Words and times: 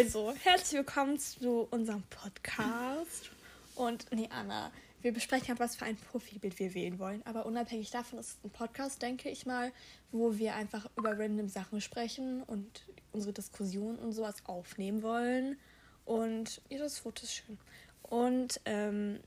Also, 0.00 0.32
herzlich 0.44 0.78
willkommen 0.78 1.18
zu 1.18 1.68
unserem 1.70 2.02
Podcast. 2.04 3.30
Und, 3.74 4.06
nee, 4.12 4.30
Anna, 4.32 4.72
wir 5.02 5.12
besprechen 5.12 5.48
halt, 5.48 5.60
was 5.60 5.76
für 5.76 5.84
ein 5.84 5.98
Profilbild 5.98 6.58
wir 6.58 6.72
wählen 6.72 6.98
wollen. 6.98 7.20
Aber 7.26 7.44
unabhängig 7.44 7.90
davon 7.90 8.18
ist 8.18 8.28
es 8.28 8.38
ein 8.42 8.48
Podcast, 8.48 9.02
denke 9.02 9.28
ich 9.28 9.44
mal, 9.44 9.72
wo 10.10 10.38
wir 10.38 10.54
einfach 10.54 10.88
über 10.96 11.18
random 11.18 11.50
Sachen 11.50 11.82
sprechen 11.82 12.42
und 12.44 12.86
unsere 13.12 13.34
Diskussion 13.34 13.96
und 13.96 14.12
sowas 14.14 14.36
aufnehmen 14.46 15.02
wollen. 15.02 15.58
Und 16.06 16.62
ja, 16.70 16.78
das 16.78 17.00
Foto 17.00 17.24
ist 17.24 17.34
schön. 17.34 17.58
Und 18.00 18.58
ähm, 18.64 19.20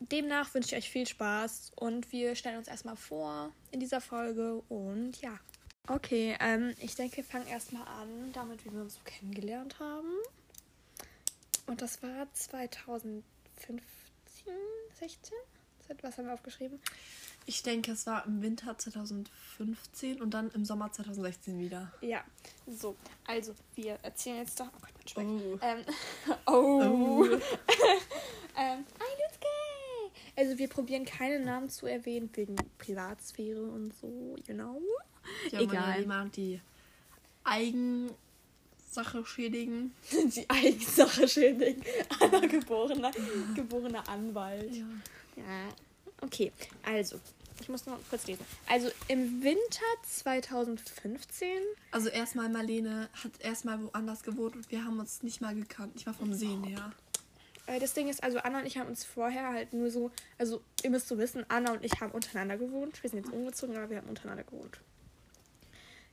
demnach 0.00 0.52
wünsche 0.52 0.74
ich 0.74 0.82
euch 0.82 0.90
viel 0.90 1.06
Spaß 1.06 1.74
und 1.76 2.10
wir 2.10 2.34
stellen 2.34 2.58
uns 2.58 2.66
erstmal 2.66 2.96
vor 2.96 3.52
in 3.70 3.78
dieser 3.78 4.00
Folge 4.00 4.64
und 4.68 5.20
ja. 5.20 5.38
Okay, 5.90 6.36
ähm, 6.40 6.74
ich 6.80 6.96
denke, 6.96 7.18
wir 7.18 7.24
fangen 7.24 7.46
erstmal 7.46 7.86
an, 7.88 8.30
damit 8.34 8.62
wie 8.64 8.72
wir 8.72 8.82
uns 8.82 8.94
so 8.94 9.00
kennengelernt 9.04 9.80
haben. 9.80 10.12
Und 11.66 11.80
das 11.80 12.02
war 12.02 12.26
2015, 12.34 13.22
16? 14.98 15.34
Was 16.02 16.18
haben 16.18 16.26
wir 16.26 16.34
aufgeschrieben? 16.34 16.78
Ich 17.46 17.62
denke, 17.62 17.92
es 17.92 18.06
war 18.06 18.26
im 18.26 18.42
Winter 18.42 18.76
2015 18.76 20.20
und 20.20 20.34
dann 20.34 20.50
im 20.50 20.66
Sommer 20.66 20.92
2016 20.92 21.58
wieder. 21.58 21.90
Ja, 22.02 22.22
so. 22.66 22.94
Also, 23.26 23.54
wir 23.74 23.98
erzählen 24.02 24.38
jetzt 24.38 24.60
doch. 24.60 24.66
Oh 24.66 24.80
Gott, 24.82 24.92
mein 24.98 25.08
Speck. 25.08 25.26
Oh. 25.26 25.58
Ähm, 25.62 25.84
oh. 26.46 26.82
oh. 26.82 27.24
ähm, 28.58 28.84
also, 30.36 30.58
wir 30.58 30.68
probieren 30.68 31.06
keine 31.06 31.40
Namen 31.40 31.70
zu 31.70 31.86
erwähnen 31.86 32.28
wegen 32.34 32.56
Privatsphäre 32.76 33.62
und 33.62 33.94
so, 33.94 34.36
you 34.46 34.54
know. 34.54 34.82
Ja, 35.50 35.60
Egal. 35.60 36.00
Jemand 36.00 36.36
die 36.36 36.60
Eigensache 37.44 39.24
schädigen. 39.24 39.94
die 40.10 40.48
Eigensache 40.48 41.28
schädigen. 41.28 41.82
Anna 42.20 42.40
geborener, 42.40 43.10
geborener 43.54 44.08
Anwalt. 44.08 44.74
Ja. 44.74 44.86
ja. 45.36 45.68
Okay, 46.20 46.52
also, 46.84 47.20
ich 47.60 47.68
muss 47.68 47.86
noch 47.86 47.98
kurz 48.10 48.26
lesen. 48.26 48.44
Also 48.66 48.90
im 49.08 49.42
Winter 49.42 49.84
2015. 50.02 51.48
Also 51.92 52.08
erstmal 52.08 52.48
Marlene 52.48 53.08
hat 53.22 53.32
erstmal 53.40 53.82
woanders 53.82 54.22
gewohnt 54.22 54.56
und 54.56 54.70
wir 54.70 54.84
haben 54.84 54.98
uns 54.98 55.22
nicht 55.22 55.40
mal 55.40 55.54
gekannt. 55.54 55.92
Ich 55.96 56.06
war 56.06 56.14
vom 56.14 56.32
Sehen 56.34 56.64
her. 56.64 56.92
Äh, 57.66 57.78
das 57.78 57.94
Ding 57.94 58.08
ist, 58.08 58.22
also 58.22 58.38
Anna 58.38 58.60
und 58.60 58.66
ich 58.66 58.78
haben 58.78 58.88
uns 58.88 59.04
vorher 59.04 59.48
halt 59.48 59.72
nur 59.72 59.90
so, 59.90 60.10
also 60.38 60.62
ihr 60.82 60.90
müsst 60.90 61.08
so 61.08 61.18
wissen, 61.18 61.44
Anna 61.48 61.72
und 61.72 61.84
ich 61.84 62.00
haben 62.00 62.12
untereinander 62.12 62.56
gewohnt. 62.56 63.02
Wir 63.02 63.10
sind 63.10 63.24
jetzt 63.24 63.32
umgezogen, 63.32 63.76
aber 63.76 63.90
wir 63.90 63.98
haben 63.98 64.08
untereinander 64.08 64.44
gewohnt. 64.44 64.80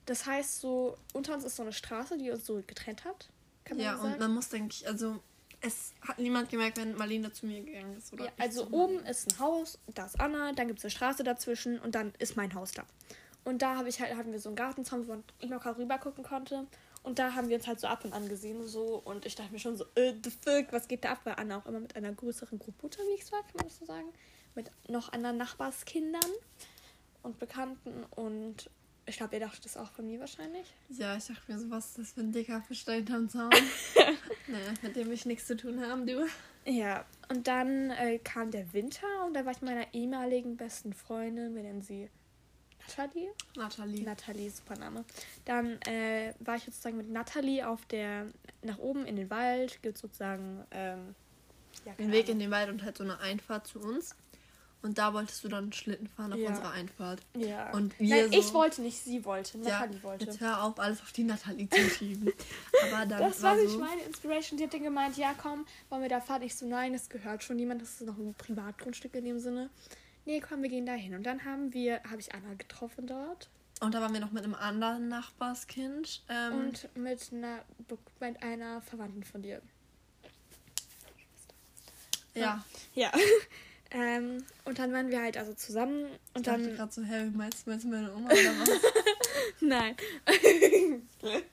Das 0.06 0.26
heißt 0.26 0.62
so, 0.62 0.98
unter 1.14 1.34
uns 1.34 1.44
ist 1.44 1.56
so 1.56 1.64
eine 1.64 1.74
Straße, 1.74 2.18
die 2.18 2.30
uns 2.32 2.46
so 2.46 2.62
getrennt 2.66 3.06
hat. 3.06 3.30
Ja, 3.76 3.96
und 3.96 4.20
man 4.20 4.34
muss, 4.34 4.50
denke 4.50 4.74
ich, 4.74 4.88
also 4.88 5.20
es 5.62 5.94
hat 6.02 6.20
niemand 6.20 6.50
gemerkt, 6.50 6.78
wenn 6.78 6.96
Marlene 6.96 7.32
zu 7.32 7.48
mir 7.48 7.64
gegangen 7.64 7.98
ist. 7.98 8.14
Oder 8.14 8.26
ja, 8.26 8.32
also 8.38 8.68
oben 8.70 9.04
ist 9.06 9.32
ein 9.32 9.40
Haus, 9.40 9.80
da 9.94 10.06
ist 10.06 10.20
Anna, 10.20 10.54
dann 10.54 10.68
gibt 10.68 10.80
es 10.80 10.86
eine 10.86 10.92
Straße 10.92 11.24
dazwischen 11.24 11.80
und 11.80 11.96
dann 11.96 12.14
ist 12.20 12.38
mein 12.38 12.54
Haus 12.54 12.72
da. 12.72 12.84
Und 13.44 13.62
da 13.62 13.78
hab 13.78 13.88
ich 13.88 14.00
halt, 14.00 14.16
hatten 14.16 14.32
wir 14.32 14.40
so 14.40 14.50
einen 14.50 14.56
Gartenzaun, 14.56 15.08
wo 15.08 15.14
man 15.14 15.24
locker 15.42 15.78
rüber 15.78 15.98
gucken 15.98 16.24
konnte. 16.24 16.68
Und 17.04 17.20
da 17.20 17.34
haben 17.34 17.50
wir 17.50 17.58
uns 17.58 17.68
halt 17.68 17.80
so 17.80 17.88
ab 17.88 18.04
und 18.04 18.14
an 18.14 18.28
gesehen 18.30 18.68
so 18.68 19.02
und 19.06 19.28
ich 19.28 19.36
dachte 19.36 19.52
mir 19.52 19.60
schon 19.60 19.78
so, 19.78 19.86
äh, 19.94 20.14
the 20.24 20.32
fuck, 20.32 20.72
was 20.72 20.88
geht 20.88 21.04
da 21.04 21.12
ab? 21.12 21.20
Weil 21.24 21.36
Anna 21.36 21.58
auch 21.58 21.66
immer 21.68 21.80
mit 21.80 21.96
einer 21.96 22.12
größeren 22.12 22.58
Gruppe 22.58 22.84
unterwegs 22.84 23.32
war, 23.32 23.42
kann 23.44 23.58
man 23.58 23.68
das 23.68 23.78
so 23.78 23.86
sagen. 23.86 24.12
Mit 24.56 24.72
noch 24.88 25.14
anderen 25.14 25.38
Nachbarskindern 25.38 26.32
und 27.22 27.38
Bekannten 27.38 28.04
und 28.16 28.72
ich 29.06 29.18
glaube, 29.18 29.36
ihr 29.36 29.40
dachtet 29.40 29.66
das 29.66 29.78
auch 29.78 29.92
von 29.92 30.06
mir 30.06 30.20
wahrscheinlich. 30.20 30.66
Ja, 30.90 31.16
ich 31.16 31.28
dachte 31.28 31.52
mir 31.52 31.60
so, 31.60 31.70
was 31.70 31.88
ist 31.88 31.98
das 32.00 32.12
für 32.14 32.22
ein 32.22 32.32
dicker 32.32 32.62
Fisch 32.62 32.86
hinterm 32.86 33.30
Zaun? 33.30 33.50
naja, 34.48 34.74
mit 34.82 34.96
dem 34.96 35.12
ich 35.12 35.26
nichts 35.26 35.48
zu 35.48 35.56
tun 35.56 35.82
haben, 35.82 36.08
du. 36.08 36.26
Ja, 36.66 37.06
und 37.30 37.48
dann 37.48 37.92
äh, 37.92 38.20
kam 38.20 38.50
der 38.52 38.74
Winter 38.74 39.08
und 39.26 39.36
da 39.36 39.46
war 39.46 39.52
ich 39.52 39.62
mit 39.62 39.72
meiner 39.72 39.94
ehemaligen 39.94 40.58
besten 40.58 40.94
Freundin, 40.94 41.56
wir 41.56 41.64
nennen 41.64 41.84
sie 41.84 42.10
Nathalie. 42.88 43.32
Nathalie. 43.56 44.04
Nathalie, 44.04 44.50
super 44.50 44.78
Name. 44.78 45.06
Dann 45.46 45.82
äh, 45.84 46.34
war 46.40 46.56
ich 46.56 46.66
sozusagen 46.66 46.98
mit 46.98 47.10
Nathalie 47.10 47.68
auf 47.68 47.86
der, 47.86 48.28
nach 48.62 48.78
oben 48.78 49.06
in 49.06 49.16
den 49.16 49.30
Wald, 49.30 49.82
gibt 49.82 49.98
sozusagen 49.98 50.64
ähm, 50.72 51.16
ja, 51.86 51.94
den 51.94 52.12
Weg 52.12 52.30
in 52.30 52.40
den 52.40 52.52
Wald 52.52 52.70
und 52.70 52.84
halt 52.84 52.98
so 52.98 53.04
eine 53.04 53.20
Einfahrt 53.20 53.68
zu 53.68 53.80
uns. 53.80 54.16
Und 54.86 54.98
da 54.98 55.14
wolltest 55.14 55.44
du 55.44 55.48
dann 55.48 55.74
Schlitten 55.74 56.08
fahren 56.08 56.32
auf 56.34 56.40
ja. 56.40 56.50
unserer 56.50 56.72
Einfahrt. 56.72 57.22
Ja. 57.36 57.72
Und 57.72 58.00
wir 58.00 58.16
Nein, 58.16 58.32
so, 58.32 58.40
ich 58.40 58.54
wollte 58.54 58.82
nicht, 58.82 58.98
sie 58.98 59.26
wollte. 59.26 59.58
Nathalie 59.58 59.98
ja, 59.98 60.04
wollte. 60.04 60.26
Jetzt 60.26 60.40
hör 60.40 60.64
auf, 60.64 60.80
alles 60.80 61.02
auf 61.02 61.12
die 61.12 61.24
Nathalie 61.24 61.70
zu 61.70 61.90
schieben. 61.90 62.32
Aber 62.92 63.06
dann 63.06 63.20
das 63.20 63.42
war, 63.42 63.58
war 63.58 63.68
so, 63.68 63.80
meine 63.80 64.02
Inspiration. 64.04 64.58
Die 64.58 64.64
hat 64.64 64.74
dann 64.74 64.84
gemeint, 64.84 65.18
ja 65.18 65.34
komm, 65.38 65.66
wollen 65.90 66.02
wir 66.02 66.10
da 66.10 66.22
fahren? 66.22 66.44
Ich 66.44 66.56
so, 66.56 66.66
nein, 66.66 66.94
es 66.94 67.10
gehört 67.10 67.44
schon 67.44 67.58
niemand. 67.58 67.82
Das 67.82 67.90
ist 67.90 68.02
noch 68.02 68.18
ein 68.18 68.34
Privatgrundstück 68.38 69.16
in 69.16 69.26
dem 69.26 69.40
Sinne 69.40 69.70
nee, 70.26 70.42
komm, 70.42 70.62
wir 70.62 70.70
gehen 70.70 70.86
da 70.86 70.94
hin. 70.94 71.16
Und 71.16 71.24
dann 71.24 71.46
haben 71.46 71.74
wir, 71.74 72.04
habe 72.04 72.20
ich 72.20 72.34
Anna 72.34 72.54
getroffen 72.56 73.08
dort. 73.08 73.50
Und 73.82 73.94
da 73.94 74.02
waren 74.02 74.14
wir 74.14 74.20
noch 74.20 74.32
mit 74.32 74.44
einem 74.44 74.56
anderen 74.56 75.10
Nachbarskind. 75.10 76.24
Ähm, 76.30 76.60
und 76.60 76.98
mit 76.98 77.32
einer, 77.32 77.64
mit 78.20 78.44
einer 78.44 78.82
Verwandten 78.82 79.24
von 79.24 79.42
dir. 79.42 79.62
Ja. 82.34 82.64
Ja. 82.94 83.12
ähm, 83.96 84.44
und 84.66 84.78
dann 84.78 84.92
waren 84.92 85.10
wir 85.10 85.22
halt 85.22 85.38
also 85.38 85.54
zusammen. 85.54 86.04
Und 86.34 86.42
ich 86.42 86.44
dann. 86.44 86.76
gerade 86.76 86.92
so, 86.92 87.02
hä, 87.02 87.32
meinst, 87.34 87.66
meinst 87.66 87.86
du 87.86 87.90
meine 87.90 88.14
Oma 88.14 88.28
oder 88.28 88.36
was? 88.36 88.70
Nein. 89.62 89.96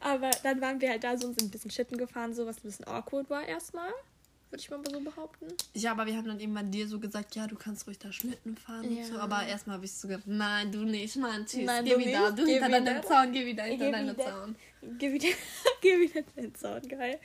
Aber 0.00 0.30
dann 0.42 0.60
waren 0.60 0.78
wir 0.80 0.90
halt 0.90 1.04
da 1.04 1.16
so 1.16 1.28
und 1.28 1.40
sind 1.40 1.48
ein 1.48 1.50
bisschen 1.50 1.70
Schitten 1.70 1.96
gefahren, 1.96 2.34
so 2.34 2.44
was 2.44 2.58
ein 2.58 2.62
bisschen 2.64 2.86
awkward 2.86 3.30
war 3.30 3.48
erstmal 3.48 3.90
würde 4.50 4.60
ich 4.62 4.70
mal 4.70 4.80
so 4.90 5.00
behaupten. 5.00 5.46
Ja, 5.74 5.92
aber 5.92 6.06
wir 6.06 6.16
haben 6.16 6.26
dann 6.26 6.40
eben 6.40 6.54
bei 6.54 6.62
dir 6.62 6.86
so 6.86 6.98
gesagt, 6.98 7.34
ja, 7.34 7.46
du 7.46 7.56
kannst 7.56 7.86
ruhig 7.86 7.98
da 7.98 8.12
Schlitten 8.12 8.56
fahren 8.56 8.90
ja. 8.90 9.02
und 9.02 9.12
so. 9.12 9.18
Aber 9.18 9.44
erstmal 9.46 9.76
habe 9.76 9.84
ich 9.84 9.92
so 9.92 10.08
gesagt, 10.08 10.26
nein, 10.26 10.70
du 10.70 10.84
nicht, 10.84 11.16
Mann, 11.16 11.46
tschüss, 11.46 11.64
nein, 11.64 11.84
geh 11.84 11.98
wieder, 11.98 12.32
du 12.32 12.46
hinter 12.46 12.68
deinem 12.68 13.02
Zaun, 13.02 13.32
geh 13.32 13.46
wieder 13.46 13.64
hinter 13.64 13.90
deinem 13.90 14.16
Zaun. 14.16 14.56
Geh 14.98 15.12
wieder, 15.12 15.28
geh 15.80 16.00
wieder 16.00 16.22
den 16.36 16.54
Zaun, 16.54 16.82
geil. 16.88 17.18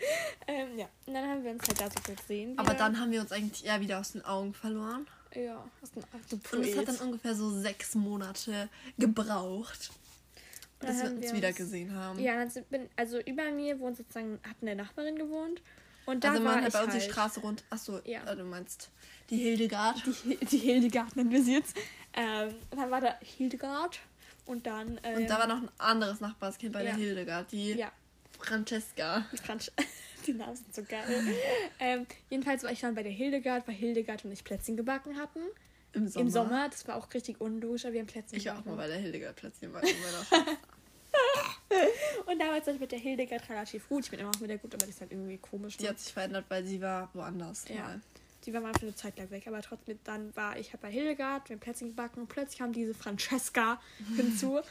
Ähm, 0.48 0.78
ja, 0.78 0.90
und 1.06 1.14
dann 1.14 1.30
haben 1.30 1.44
wir 1.44 1.52
uns 1.52 1.68
halt 1.68 1.80
da 1.80 1.90
so 1.90 2.14
gesehen. 2.14 2.58
Aber 2.58 2.74
dann 2.74 3.00
haben 3.00 3.12
wir 3.12 3.22
uns 3.22 3.32
eigentlich 3.32 3.66
eher 3.66 3.80
wieder 3.82 4.00
aus 4.00 4.14
den 4.14 4.26
Augen 4.26 4.54
verloren. 4.54 5.08
Ja, 5.36 5.64
aus 5.82 5.92
den 5.92 6.04
Augen. 6.04 6.42
Und 6.54 6.66
es 6.66 6.78
hat 6.78 6.88
dann 6.88 7.08
ungefähr 7.08 7.36
so 7.36 7.52
sechs 7.52 7.96
Monate 7.96 8.70
gebraucht. 8.98 9.92
Bis 10.80 11.04
wir 11.04 11.12
uns 11.12 11.34
wieder 11.34 11.54
gesehen 11.54 11.94
haben. 11.94 12.20
Ja, 12.20 12.44
also 12.96 13.20
über 13.20 13.52
mir 13.52 13.80
wohnt 13.80 13.98
sozusagen, 13.98 14.40
hat 14.44 14.58
eine 14.62 14.76
Nachbarin 14.76 15.16
gewohnt. 15.16 15.62
Und 16.06 16.24
da 16.24 16.32
also 16.32 16.44
man 16.44 16.64
hat 16.64 16.74
bei 16.74 16.84
uns 16.84 16.94
halt 16.94 17.04
die 17.04 17.10
Straße 17.10 17.40
rund. 17.42 17.64
Achso, 17.70 18.00
ja. 18.06 18.24
Äh, 18.24 18.36
du 18.36 18.44
meinst 18.44 18.90
die 19.30 19.38
Hildegard. 19.38 20.02
Die, 20.24 20.38
die 20.46 20.58
Hildegard 20.58 21.16
nennen 21.16 21.32
wir 21.32 21.44
sie 21.44 21.54
jetzt. 21.54 21.76
Ähm, 22.14 22.54
dann 22.72 22.92
war 22.92 23.02
da 23.02 23.16
Hildegard 23.22 24.00
und 24.46 24.66
dann. 24.68 25.00
Ähm, 25.04 25.22
und 25.22 25.30
da 25.30 25.40
war 25.40 25.48
noch 25.48 25.62
ein 25.62 25.70
anderes 25.78 26.20
Nachbarskind 26.20 26.74
bei 26.74 26.84
ja. 26.84 26.92
der 26.92 26.96
Hildegard, 26.96 27.52
die 27.52 27.74
ja. 27.74 27.92
Francesca. 28.40 29.26
Die, 30.28 30.34
Namen 30.34 30.56
sind 30.56 30.76
so 30.76 30.84
geil. 30.84 31.04
ähm, 31.80 32.06
jedenfalls 32.30 32.62
war 32.62 32.72
ich 32.72 32.80
dann 32.80 32.94
bei 32.94 33.02
der 33.02 33.12
Hildegard, 33.12 33.68
weil 33.68 33.74
Hildegard 33.74 34.24
und 34.24 34.32
ich 34.32 34.44
Plätzchen 34.44 34.78
gebacken 34.78 35.18
hatten. 35.18 35.40
Im 35.94 36.08
Sommer. 36.08 36.26
Im 36.26 36.30
Sommer, 36.30 36.70
das 36.70 36.88
war 36.88 36.96
auch 36.96 37.12
richtig 37.12 37.42
unlogisch, 37.42 37.86
aber 37.86 37.94
wir 37.94 38.02
haben 38.02 38.08
Plätzchen 38.08 38.38
ich 38.38 38.44
gebacken. 38.44 38.62
Ich 38.64 38.72
auch 38.72 38.76
mal 38.76 38.84
bei 38.84 38.88
der 38.88 38.98
Hildegard 38.98 39.36
Plätzchen 39.36 39.74
backen. 39.74 39.88
und 42.26 42.40
damals 42.40 42.68
war 42.68 42.74
ich 42.74 42.80
mit 42.80 42.92
der 42.92 43.00
Hildegard 43.00 43.50
relativ 43.50 43.88
gut. 43.88 44.06
Ich 44.06 44.12
bin 44.12 44.20
immer 44.20 44.32
noch 44.32 44.40
mit 44.40 44.50
der 44.50 44.58
gut, 44.58 44.74
aber 44.74 44.86
die 44.86 44.92
ist 44.92 45.02
halt 45.02 45.12
irgendwie 45.12 45.38
komisch. 45.38 45.78
Die 45.78 45.84
ne? 45.84 45.90
hat 45.90 46.00
sich 46.00 46.14
verändert, 46.14 46.46
weil 46.50 46.66
sie 46.66 46.82
war 46.82 47.10
woanders. 47.14 47.66
Ja. 47.70 47.82
Mal. 47.82 48.02
Die 48.46 48.54
war 48.54 48.62
mal 48.62 48.74
für 48.74 48.88
eine 48.88 48.96
Zeit 48.96 49.18
lang 49.18 49.30
weg, 49.30 49.48
aber 49.48 49.62
trotzdem, 49.62 50.00
dann 50.04 50.36
war 50.36 50.58
ich 50.58 50.74
halt 50.74 50.82
bei 50.82 50.90
Hildegard, 50.90 51.48
wir 51.50 51.56
haben 51.56 51.62
Plätzchen 51.62 51.90
gebacken 51.90 52.22
und 52.22 52.28
plötzlich 52.28 52.58
kam 52.60 52.74
diese 52.74 52.94
Francesca 52.94 53.80
hinzu. 54.16 54.62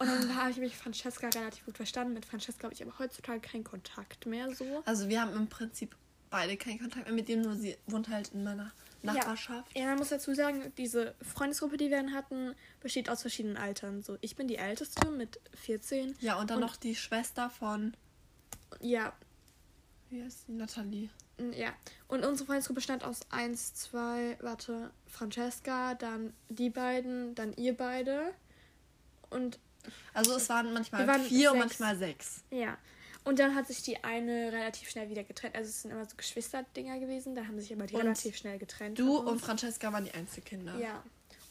Und 0.00 0.06
dann 0.06 0.34
habe 0.34 0.50
ich 0.50 0.56
mich 0.56 0.76
Francesca 0.76 1.28
relativ 1.28 1.66
gut 1.66 1.76
verstanden. 1.76 2.14
Mit 2.14 2.24
Francesca 2.24 2.64
habe 2.64 2.74
ich 2.74 2.82
aber 2.82 2.98
heutzutage 2.98 3.40
keinen 3.40 3.64
Kontakt 3.64 4.24
mehr 4.24 4.52
so. 4.54 4.82
Also 4.86 5.10
wir 5.10 5.20
haben 5.20 5.34
im 5.34 5.46
Prinzip 5.46 5.94
beide 6.30 6.56
keinen 6.56 6.78
Kontakt 6.78 7.06
mehr 7.06 7.14
mit 7.14 7.28
dem, 7.28 7.42
nur 7.42 7.56
sie 7.56 7.76
wohnt 7.86 8.08
halt 8.08 8.28
in 8.28 8.44
meiner 8.44 8.72
Nachbarschaft. 9.02 9.74
Ja, 9.74 9.82
ja 9.82 9.88
man 9.88 9.98
muss 9.98 10.08
dazu 10.08 10.34
sagen, 10.34 10.72
diese 10.78 11.14
Freundesgruppe, 11.22 11.76
die 11.76 11.90
wir 11.90 11.98
dann 11.98 12.12
hatten, 12.12 12.54
besteht 12.80 13.10
aus 13.10 13.22
verschiedenen 13.22 13.56
Altern. 13.56 14.02
So, 14.02 14.16
ich 14.20 14.36
bin 14.36 14.48
die 14.48 14.56
Älteste 14.56 15.10
mit 15.10 15.40
14. 15.54 16.16
Ja, 16.20 16.38
und 16.40 16.50
dann 16.50 16.58
und, 16.58 16.62
noch 16.62 16.76
die 16.76 16.94
Schwester 16.94 17.50
von. 17.50 17.94
Ja. 18.80 19.12
Wie 20.08 20.22
heißt 20.22 20.48
die? 20.48 20.52
Nathalie. 20.52 21.10
Ja. 21.54 21.72
Und 22.08 22.24
unsere 22.24 22.46
Freundesgruppe 22.46 22.76
bestand 22.76 23.04
aus 23.04 23.20
1, 23.30 23.74
2, 23.74 24.38
warte, 24.40 24.90
Francesca, 25.06 25.94
dann 25.94 26.34
die 26.48 26.70
beiden, 26.70 27.34
dann 27.34 27.52
ihr 27.54 27.76
beide. 27.76 28.32
Und. 29.30 29.58
Also 30.12 30.36
es 30.36 30.48
waren 30.50 30.74
manchmal 30.74 31.06
waren 31.06 31.22
vier 31.22 31.38
sechs. 31.38 31.52
und 31.52 31.58
manchmal 31.58 31.96
sechs. 31.96 32.44
Ja. 32.50 32.76
Und 33.24 33.38
dann 33.38 33.54
hat 33.54 33.66
sich 33.66 33.82
die 33.82 34.02
eine 34.02 34.52
relativ 34.52 34.88
schnell 34.88 35.10
wieder 35.10 35.24
getrennt. 35.24 35.54
Also 35.54 35.68
es 35.68 35.82
sind 35.82 35.90
immer 35.90 36.04
so 36.04 36.16
Geschwisterdinger 36.16 36.98
gewesen. 36.98 37.34
Da 37.34 37.46
haben 37.46 37.60
sich 37.60 37.72
aber 37.72 37.86
die 37.86 37.94
und 37.94 38.02
relativ 38.02 38.36
schnell 38.36 38.58
getrennt. 38.58 38.98
Du 38.98 39.18
und 39.18 39.40
Francesca 39.40 39.92
waren 39.92 40.04
die 40.04 40.12
Einzelkinder. 40.12 40.78
Ja. 40.78 41.02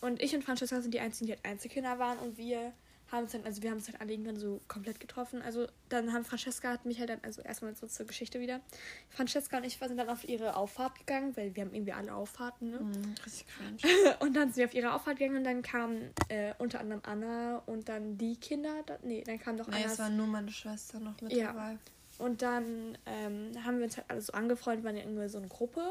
Und 0.02 0.22
ich 0.22 0.34
und 0.34 0.44
Francesca 0.44 0.82
sind 0.82 0.94
die 0.94 1.00
einzigen, 1.00 1.28
die 1.28 1.34
halt 1.34 1.46
Einzelkinder 1.46 2.00
waren. 2.00 2.18
Und 2.20 2.38
wir 2.38 2.74
haben 3.12 3.24
uns 3.24 3.32
dann, 3.32 3.44
also 3.44 3.62
wir 3.64 3.72
haben 3.72 3.78
uns 3.78 3.88
dann 3.88 3.96
alle 3.98 4.12
irgendwann 4.12 4.38
so 4.38 4.62
komplett 4.68 5.00
getroffen. 5.00 5.42
Also 5.42 5.68
dann 5.90 6.14
haben 6.14 6.24
Francesca 6.24 6.70
hat 6.70 6.86
mich 6.86 7.00
halt 7.00 7.10
dann, 7.10 7.20
also 7.24 7.42
erstmal 7.42 7.76
so 7.76 7.88
zur 7.88 8.06
Geschichte 8.06 8.40
wieder. 8.40 8.62
Francesca 9.10 9.58
und 9.58 9.64
ich 9.64 9.78
sind 9.78 9.98
dann 9.98 10.10
auf 10.10 10.28
ihre 10.28 10.56
Auffahrt 10.56 11.00
gegangen, 11.00 11.36
weil 11.36 11.56
wir 11.56 11.64
haben 11.64 11.74
irgendwie 11.74 11.94
alle 11.94 12.14
Auffahrten, 12.14 12.72
ne? 12.72 12.80
Mm, 12.80 13.16
richtig 13.26 13.46
cringe. 13.48 14.16
und 14.20 14.36
dann 14.36 14.50
sind 14.50 14.58
wir 14.58 14.66
auf 14.66 14.74
ihre 14.74 14.94
Auffahrt 14.94 15.18
gegangen 15.18 15.38
und 15.38 15.44
dann 15.44 15.62
kamen 15.62 16.12
äh, 16.28 16.54
unter 16.60 16.80
anderem 16.80 17.02
Anna 17.04 17.64
und 17.66 17.90
dann 17.90 18.18
die 18.18 18.36
Kinder. 18.36 18.84
Da, 18.86 18.98
nee, 19.04 19.24
dann 19.26 19.40
kam 19.40 19.58
doch 19.58 19.68
Nee, 19.68 19.78
Annas, 19.78 19.94
es 19.94 20.00
war 20.00 20.10
nur 20.10 20.28
meine 20.28 20.52
Schwester 20.52 21.00
noch 21.00 21.20
mit 21.22 21.34
ja. 21.34 21.48
dabei. 21.48 21.78
Und 22.20 22.42
dann 22.42 22.98
ähm, 23.06 23.52
haben 23.64 23.78
wir 23.78 23.86
uns 23.86 23.98
halt 23.98 24.10
alle 24.10 24.22
so 24.22 24.34
angefreundet, 24.34 24.86
waren 24.86 24.98
ja 24.98 25.04
irgendwie 25.04 25.30
so 25.30 25.38
eine 25.38 25.48
Gruppe. 25.48 25.82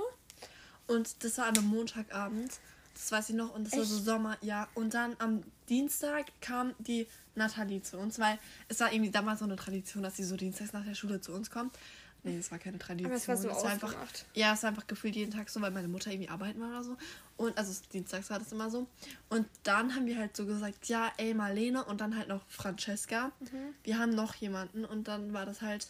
Und 0.87 1.25
das 1.25 1.38
war 1.38 1.47
an 1.47 1.56
einem 1.56 1.69
Montagabend. 1.69 2.61
Das 2.94 3.12
weiß 3.12 3.31
ich 3.31 3.35
noch. 3.35 3.55
Und 3.55 3.67
es 3.67 3.76
war 3.76 3.85
so 3.85 3.99
Sommer, 3.99 4.37
ja. 4.41 4.69
Und 4.75 4.93
dann 4.94 5.17
am 5.19 5.43
Dienstag 5.69 6.26
kam 6.41 6.75
die 6.79 7.06
Nathalie 7.35 7.82
zu 7.82 7.99
uns, 7.99 8.19
weil 8.19 8.38
es 8.69 8.81
war 8.81 8.93
irgendwie 8.93 9.11
damals 9.11 9.41
so 9.41 9.44
eine 9.44 9.56
Tradition, 9.56 10.03
dass 10.03 10.17
sie 10.17 10.25
so 10.25 10.37
dienstags 10.37 10.73
nach 10.73 10.85
der 10.85 10.94
Schule 10.94 11.20
zu 11.20 11.32
uns 11.32 11.50
kommt. 11.50 11.76
Nee, 12.25 12.37
es 12.37 12.50
war 12.50 12.59
keine 12.59 12.79
Tradition. 12.79 13.12
Aber 13.12 13.17
es 13.17 13.29
war 13.29 13.37
so 13.37 13.49
es 13.49 13.62
war 13.62 13.70
einfach, 13.70 13.94
Ja, 14.35 14.53
es 14.53 14.62
war 14.62 14.70
einfach 14.70 14.87
gefühlt 14.87 15.15
jeden 15.15 15.32
Tag 15.32 15.49
so, 15.49 15.61
weil 15.61 15.70
meine 15.70 15.88
Mutter 15.88 16.11
irgendwie 16.11 16.29
arbeiten 16.29 16.61
war 16.61 16.70
oder 16.70 16.85
so. 16.85 16.97
Und 17.37 17.56
also 17.56 17.81
dienstags 17.93 18.29
war 18.31 18.41
das 18.41 18.50
immer 18.50 18.70
so. 18.70 18.88
Und 19.29 19.47
dann 19.62 19.94
haben 19.94 20.06
wir 20.06 20.19
halt 20.19 20.37
so 20.37 20.44
gesagt, 20.44 20.88
ja, 20.88 21.12
ey, 21.17 21.32
Marlene 21.32 21.85
und 21.85 22.00
dann 22.00 22.17
halt 22.17 22.29
noch 22.29 22.44
Francesca. 22.49 23.31
Mhm. 23.41 23.75
Wir 23.85 23.99
haben 23.99 24.11
noch 24.11 24.35
jemanden 24.35 24.85
und 24.85 25.06
dann 25.06 25.32
war 25.32 25.47
das 25.47 25.62
halt 25.62 25.88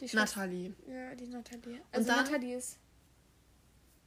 die 0.00 0.14
Nathalie. 0.14 0.72
Ja, 0.88 1.14
die 1.14 1.26
Nathalie. 1.26 1.80
Also 1.90 2.06
dann, 2.06 2.24
Nathalie 2.24 2.56
ist. 2.56 2.78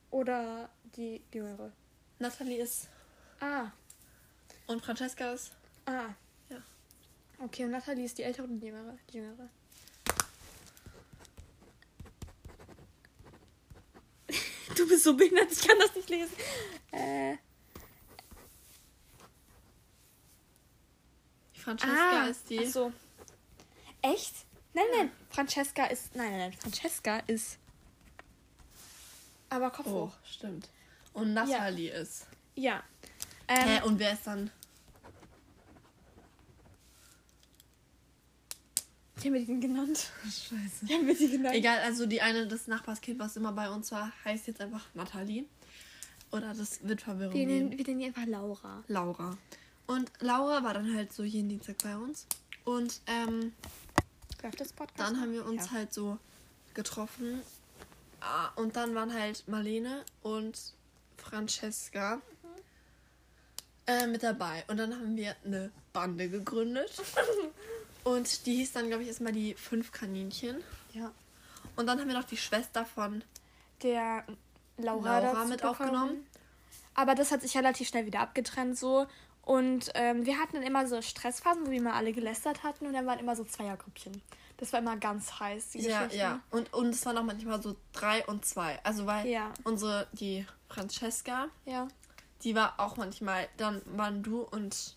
Oder 0.09 0.69
die 0.95 1.21
Jüngere. 1.33 1.73
Nathalie 2.19 2.63
ist. 2.63 2.87
Ah. 3.41 3.71
Und 4.67 4.83
Francesca 4.83 5.31
ist. 5.31 5.51
Ah. 5.85 6.09
Ja. 6.49 6.57
Okay, 7.39 7.63
und 7.65 7.71
Nathalie 7.71 8.05
ist 8.05 8.17
die 8.17 8.23
ältere 8.23 8.45
und 8.45 8.59
die 8.59 8.67
jüngere. 8.67 8.97
Die 9.09 9.17
jüngere. 9.17 9.49
du 14.75 14.87
bist 14.87 15.03
so 15.03 15.15
behindert, 15.15 15.51
ich 15.51 15.65
kann 15.65 15.79
das 15.79 15.95
nicht 15.95 16.09
lesen. 16.09 16.33
Äh. 16.91 17.37
Francesca 21.53 22.23
ah, 22.23 22.27
ist 22.27 22.49
die. 22.49 22.65
Ach 22.65 22.71
so. 22.71 22.93
Echt? 24.01 24.33
Nein, 24.73 24.85
nein. 24.95 25.11
Francesca 25.29 25.85
ist. 25.85 26.15
Nein, 26.15 26.29
nein, 26.29 26.39
nein. 26.39 26.53
Francesca 26.53 27.19
ist. 27.27 27.57
Aber 29.49 29.69
Kopf 29.71 29.87
oh, 29.87 30.11
stimmt. 30.23 30.69
Und 31.13 31.33
Nathalie 31.33 31.89
ja. 31.91 31.99
ist. 31.99 32.27
Ja. 32.55 32.83
Ähm, 33.47 33.67
Hä, 33.67 33.81
und 33.83 33.99
wer 33.99 34.13
ist 34.13 34.27
dann? 34.27 34.51
Ich 39.27 39.33
habe 39.33 39.41
mir 39.41 39.45
den 39.45 39.59
genannt. 39.59 40.09
Scheiße. 40.23 40.85
Ich 40.85 40.93
habe 40.93 41.03
mir 41.03 41.13
die 41.13 41.29
genannt. 41.29 41.53
Egal, 41.53 41.79
also 41.79 42.05
die 42.05 42.21
eine, 42.21 42.47
das 42.47 42.67
Nachbarskind, 42.67 43.19
was 43.19 43.35
immer 43.35 43.51
bei 43.51 43.69
uns 43.69 43.91
war, 43.91 44.13
heißt 44.23 44.47
jetzt 44.47 44.61
einfach 44.61 44.85
Nathalie. 44.93 45.43
Oder 46.31 46.53
das 46.53 46.87
wird 46.87 47.01
Verwirrung 47.01 47.33
wir 47.33 47.45
nennen, 47.45 47.77
wir 47.77 47.85
nennen 47.85 47.99
die 47.99 48.05
einfach 48.05 48.25
Laura. 48.25 48.85
Laura. 48.87 49.37
Und 49.85 50.09
Laura 50.21 50.63
war 50.63 50.73
dann 50.73 50.95
halt 50.95 51.11
so 51.11 51.23
jeden 51.23 51.49
Dienstag 51.49 51.77
bei 51.83 51.97
uns. 51.97 52.25
Und 52.63 53.01
ähm, 53.07 53.51
dann 54.95 55.19
haben 55.19 55.33
wir 55.33 55.45
uns 55.45 55.65
ja. 55.65 55.71
halt 55.71 55.93
so 55.93 56.17
getroffen. 56.73 57.41
Ah, 58.21 58.51
und 58.55 58.77
dann 58.77 58.95
waren 58.95 59.13
halt 59.13 59.45
Marlene 59.49 60.05
und 60.23 60.57
Francesca 61.17 62.15
mhm. 62.15 62.21
äh, 63.87 64.07
mit 64.07 64.23
dabei. 64.23 64.63
Und 64.69 64.77
dann 64.77 64.93
haben 64.93 65.17
wir 65.17 65.35
eine 65.43 65.69
Bande 65.91 66.29
gegründet. 66.29 66.91
und 68.07 68.45
die 68.45 68.55
hieß 68.55 68.71
dann, 68.71 68.87
glaube 68.87 69.03
ich, 69.03 69.09
erstmal 69.09 69.33
die 69.33 69.53
fünf 69.53 69.91
Kaninchen. 69.91 70.63
Ja. 70.93 71.11
Und 71.75 71.87
dann 71.87 71.99
haben 71.99 72.07
wir 72.07 72.15
noch 72.15 72.23
die 72.23 72.37
Schwester 72.37 72.85
von 72.85 73.21
der 73.83 74.23
Laura, 74.77 75.19
Laura 75.19 75.45
mit 75.45 75.57
bekommen. 75.57 75.71
aufgenommen. 75.71 76.27
Aber 76.95 77.15
das 77.15 77.31
hat 77.31 77.41
sich 77.41 77.55
relativ 77.57 77.87
schnell 77.89 78.05
wieder 78.05 78.21
abgetrennt 78.21 78.77
so. 78.77 79.07
Und 79.41 79.91
ähm, 79.93 80.25
wir 80.25 80.39
hatten 80.39 80.55
dann 80.55 80.63
immer 80.63 80.87
so 80.87 81.01
Stressphasen, 81.01 81.67
wo 81.67 81.71
wir 81.71 81.81
mal 81.81 81.93
alle 81.93 82.13
gelästert 82.13 82.63
hatten 82.63 82.85
und 82.85 82.93
dann 82.93 83.05
waren 83.05 83.19
immer 83.19 83.35
so 83.35 83.43
Zweiergrüppchen. 83.43 84.21
Das 84.57 84.73
war 84.73 84.79
immer 84.79 84.97
ganz 84.97 85.39
heiß, 85.39 85.69
die 85.71 85.81
ja. 85.81 86.07
Ja, 86.07 86.41
und, 86.49 86.73
und 86.73 86.89
es 86.89 87.05
waren 87.05 87.17
auch 87.17 87.23
manchmal 87.23 87.61
so 87.61 87.75
drei 87.93 88.25
und 88.25 88.45
zwei. 88.45 88.79
Also 88.83 89.05
weil 89.05 89.27
ja. 89.27 89.53
unsere, 89.63 90.07
die 90.13 90.45
Francesca, 90.69 91.47
ja. 91.65 91.87
die 92.43 92.55
war 92.55 92.79
auch 92.79 92.97
manchmal, 92.97 93.47
dann 93.57 93.81
waren 93.85 94.23
du 94.23 94.41
und 94.41 94.95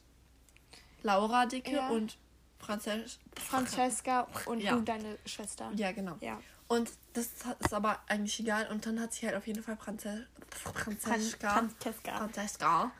Laura 1.02 1.46
dicke 1.46 1.72
ja. 1.72 1.88
und 1.90 2.16
Frances 2.60 3.18
Francesca 3.36 4.26
und 4.46 4.60
ja. 4.60 4.76
du 4.76 4.82
deine 4.82 5.18
Schwester. 5.24 5.70
Ja, 5.74 5.92
genau. 5.92 6.16
Ja. 6.20 6.40
Und 6.68 6.90
das 7.14 7.26
ist 7.58 7.74
aber 7.74 7.98
eigentlich 8.06 8.38
egal. 8.38 8.68
Und 8.70 8.86
dann 8.86 9.00
hat 9.00 9.12
sich 9.12 9.24
halt 9.24 9.34
auf 9.34 9.46
jeden 9.46 9.62
Fall 9.62 9.76
Frances 9.76 10.26
Francesca, 10.50 11.50
Francesca. 11.50 12.16
Francesca 12.16 12.92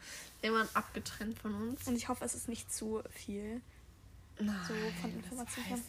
irgendwann 0.43 0.69
abgetrennt 0.75 1.39
von 1.39 1.55
uns. 1.55 1.87
Und 1.87 1.97
ich 1.97 2.09
hoffe, 2.09 2.25
es 2.25 2.35
ist 2.35 2.49
nicht 2.49 2.73
zu 2.73 3.03
viel. 3.11 3.61
Nein, 4.39 4.57
so 4.67 4.75
von 5.01 5.15
Informationen. 5.15 5.85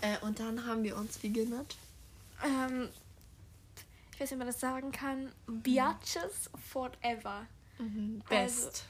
Äh, 0.00 0.18
und 0.20 0.38
dann 0.40 0.66
haben 0.66 0.82
wir 0.82 0.96
uns 0.96 1.22
wie 1.22 1.32
genannt? 1.32 1.76
Ähm, 2.44 2.88
ich 4.12 4.20
weiß 4.20 4.30
nicht, 4.30 4.32
wie 4.32 4.36
man 4.36 4.46
das 4.46 4.60
sagen 4.60 4.92
kann. 4.92 5.32
Mhm. 5.46 5.62
Biatches 5.62 6.50
Forever. 6.70 7.46
Mhm. 7.78 8.22
Best. 8.28 8.66
Also, 8.66 8.82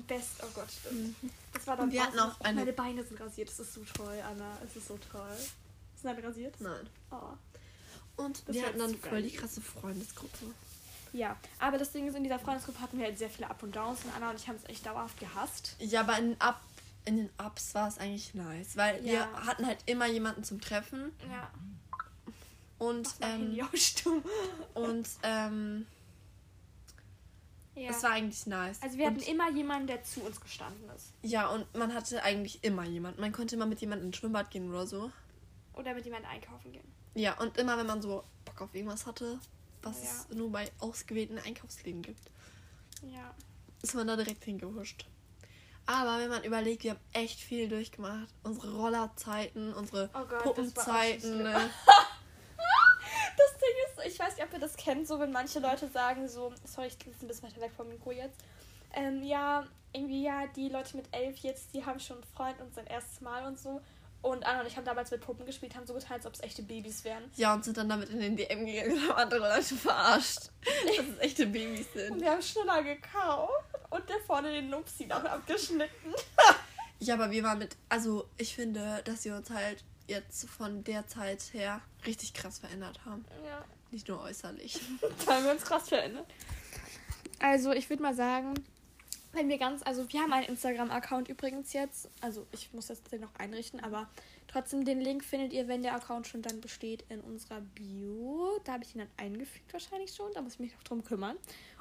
best, 0.00 0.42
oh 0.42 0.48
Gott, 0.54 0.68
stimmt. 0.70 1.22
Mhm. 1.22 1.30
Das 1.52 1.66
war 1.66 1.76
dann 1.76 1.90
wir 1.92 2.02
hatten 2.02 2.18
auch 2.18 2.40
eine... 2.40 2.60
Meine 2.60 2.72
Beine 2.72 3.04
sind 3.04 3.20
rasiert, 3.20 3.48
das 3.48 3.60
ist 3.60 3.74
so 3.74 3.82
toll, 3.94 4.18
Anna. 4.26 4.58
Es 4.66 4.76
ist 4.76 4.88
so 4.88 4.98
toll. 5.10 5.36
Sind 6.00 6.10
alle 6.10 6.24
rasiert? 6.24 6.54
Nein. 6.60 6.88
Oh. 7.10 8.22
Und 8.22 8.46
das 8.46 8.54
wir 8.54 8.66
hatten 8.66 8.78
dann 8.78 8.96
voll 8.96 9.22
die 9.22 9.30
krasse 9.30 9.60
Freundesgruppe. 9.60 10.46
Ja, 11.12 11.36
aber 11.58 11.78
das 11.78 11.92
Ding 11.92 12.08
ist, 12.08 12.16
in 12.16 12.22
dieser 12.22 12.38
Freundesgruppe 12.38 12.80
hatten 12.80 12.98
wir 12.98 13.04
halt 13.04 13.18
sehr 13.18 13.28
viele 13.28 13.50
Up 13.50 13.62
und 13.62 13.76
Downs 13.76 14.04
und 14.04 14.14
Anna 14.16 14.30
und 14.30 14.36
ich 14.36 14.48
haben 14.48 14.56
es 14.56 14.68
echt 14.68 14.86
dauerhaft 14.86 15.18
gehasst. 15.20 15.76
Ja, 15.78 16.00
aber 16.00 16.18
in 16.18 16.40
Up 16.40 16.60
in 17.04 17.16
den 17.16 17.30
Ups 17.44 17.74
war 17.74 17.88
es 17.88 17.98
eigentlich 17.98 18.32
nice, 18.34 18.76
weil 18.76 19.04
ja. 19.04 19.12
wir 19.12 19.46
hatten 19.46 19.66
halt 19.66 19.78
immer 19.86 20.06
jemanden 20.06 20.44
zum 20.44 20.60
Treffen. 20.60 21.12
Ja. 21.30 21.50
Und 22.78 23.08
ähm, 23.20 23.58
und 24.74 25.08
ähm, 25.22 25.86
ja. 27.74 27.90
es 27.90 28.02
war 28.02 28.10
eigentlich 28.10 28.46
nice. 28.46 28.80
Also 28.82 28.98
wir 28.98 29.06
und, 29.06 29.16
hatten 29.16 29.30
immer 29.30 29.50
jemanden, 29.50 29.86
der 29.86 30.02
zu 30.02 30.20
uns 30.22 30.40
gestanden 30.40 30.88
ist. 30.90 31.12
Ja, 31.22 31.48
und 31.48 31.72
man 31.74 31.94
hatte 31.94 32.22
eigentlich 32.22 32.62
immer 32.62 32.84
jemanden. 32.84 33.20
Man 33.20 33.32
konnte 33.32 33.56
immer 33.56 33.66
mit 33.66 33.80
jemandem 33.80 34.08
ins 34.08 34.16
Schwimmbad 34.16 34.50
gehen 34.50 34.68
oder 34.68 34.86
so. 34.86 35.10
Oder 35.74 35.94
mit 35.94 36.04
jemandem 36.04 36.30
einkaufen 36.30 36.72
gehen. 36.72 36.92
Ja, 37.14 37.38
und 37.40 37.56
immer 37.58 37.76
wenn 37.78 37.86
man 37.86 38.02
so 38.02 38.24
Bock 38.44 38.60
auf 38.60 38.74
irgendwas 38.74 39.06
hatte, 39.06 39.38
was 39.82 40.02
ja. 40.02 40.10
es 40.10 40.36
nur 40.36 40.50
bei 40.50 40.70
ausgewählten 40.78 41.38
Einkaufsläden 41.38 42.02
gibt. 42.02 42.30
Ja. 43.02 43.34
Ist 43.82 43.94
man 43.94 44.06
da 44.06 44.16
direkt 44.16 44.44
hingehuscht. 44.44 45.06
Aber 45.86 46.18
wenn 46.18 46.30
man 46.30 46.44
überlegt, 46.44 46.84
wir 46.84 46.92
haben 46.92 47.00
echt 47.12 47.40
viel 47.40 47.68
durchgemacht. 47.68 48.28
Unsere 48.44 48.72
Rollerzeiten, 48.76 49.74
unsere 49.74 50.10
oh 50.14 50.24
Gott, 50.26 50.42
Puppenzeiten. 50.42 51.38
Das, 51.38 51.52
ne? 51.52 51.52
das 53.36 53.52
Ding 53.58 53.76
ich 54.06 54.18
weiß 54.18 54.36
nicht, 54.36 54.44
ob 54.44 54.52
ihr 54.52 54.58
das 54.58 54.76
kennt, 54.76 55.06
so 55.06 55.18
wenn 55.18 55.32
manche 55.32 55.58
Leute 55.58 55.88
sagen 55.88 56.28
so, 56.28 56.52
sorry, 56.64 56.88
ich 56.88 56.98
bin 56.98 57.12
ein 57.20 57.28
bisschen 57.28 57.48
weiter 57.48 57.60
weg 57.60 57.72
vom 57.76 57.88
Mikro 57.88 58.12
jetzt. 58.12 58.40
Ähm, 58.94 59.22
ja, 59.22 59.66
irgendwie, 59.92 60.24
ja, 60.24 60.46
die 60.46 60.68
Leute 60.68 60.96
mit 60.96 61.06
elf 61.12 61.38
jetzt, 61.38 61.72
die 61.74 61.84
haben 61.84 62.00
schon 62.00 62.16
einen 62.16 62.26
Freund 62.34 62.60
und 62.60 62.74
sein 62.74 62.86
erstes 62.86 63.20
Mal 63.20 63.46
und 63.46 63.58
so. 63.58 63.80
Und 64.22 64.46
Anna 64.46 64.60
und 64.60 64.66
ich 64.68 64.76
haben 64.76 64.84
damals 64.84 65.10
mit 65.10 65.20
Puppen 65.20 65.44
gespielt, 65.44 65.74
haben 65.74 65.86
so 65.86 65.94
getan, 65.94 66.12
als 66.12 66.26
ob 66.26 66.34
es 66.34 66.40
echte 66.40 66.62
Babys 66.62 67.02
wären. 67.02 67.24
Ja, 67.34 67.54
und 67.54 67.64
sind 67.64 67.76
dann 67.76 67.88
damit 67.88 68.08
in 68.10 68.20
den 68.20 68.36
DM 68.36 68.64
gegangen 68.64 68.92
und 68.92 69.08
haben 69.08 69.18
andere 69.18 69.40
Leute 69.40 69.74
verarscht, 69.74 70.50
dass 70.96 71.06
es 71.06 71.18
echte 71.18 71.46
Babys 71.46 71.92
sind. 71.92 72.12
Und 72.12 72.20
wir 72.20 72.30
haben 72.30 72.42
schneller 72.42 72.84
gekauft 72.84 73.64
und 73.90 74.08
der 74.08 74.20
vorne 74.20 74.52
den 74.52 74.70
Nupsi 74.70 75.06
noch 75.06 75.24
abgeschnitten. 75.24 76.14
ja, 77.00 77.14
aber 77.14 77.32
wir 77.32 77.42
waren 77.42 77.58
mit, 77.58 77.76
also 77.88 78.28
ich 78.38 78.54
finde, 78.54 79.02
dass 79.04 79.24
wir 79.24 79.34
uns 79.34 79.50
halt 79.50 79.82
jetzt 80.06 80.48
von 80.48 80.84
der 80.84 81.06
Zeit 81.08 81.42
her 81.52 81.80
richtig 82.06 82.32
krass 82.32 82.60
verändert 82.60 83.04
haben. 83.04 83.24
Ja. 83.44 83.64
Nicht 83.92 84.08
nur 84.08 84.20
äußerlich. 84.20 84.80
da 85.26 85.36
haben 85.36 85.44
wir 85.44 85.52
uns 85.52 85.62
krass 85.62 85.88
verändert. 85.88 86.26
Also 87.38 87.72
ich 87.72 87.88
würde 87.90 88.02
mal 88.02 88.14
sagen, 88.14 88.54
wenn 89.32 89.48
wir 89.48 89.58
ganz, 89.58 89.82
also 89.82 90.10
wir 90.12 90.20
haben 90.20 90.32
einen 90.32 90.46
Instagram-Account 90.46 91.28
übrigens 91.28 91.72
jetzt. 91.72 92.10
Also 92.20 92.46
ich 92.52 92.72
muss 92.72 92.88
das 92.88 93.02
den 93.02 93.20
noch 93.20 93.34
einrichten, 93.36 93.80
aber 93.80 94.08
trotzdem 94.48 94.84
den 94.84 95.00
Link 95.00 95.24
findet 95.24 95.52
ihr, 95.52 95.68
wenn 95.68 95.82
der 95.82 95.94
Account 95.94 96.26
schon 96.26 96.42
dann 96.42 96.60
besteht, 96.60 97.04
in 97.08 97.20
unserer 97.20 97.60
Bio. 97.60 98.60
Da 98.64 98.74
habe 98.74 98.84
ich 98.84 98.94
ihn 98.94 99.00
dann 99.00 99.10
eingefügt 99.16 99.72
wahrscheinlich 99.72 100.14
schon. 100.14 100.32
Da 100.34 100.42
muss 100.42 100.54
ich 100.54 100.60
mich 100.60 100.74
noch 100.74 100.82
drum 100.82 101.04
kümmern. 101.04 101.36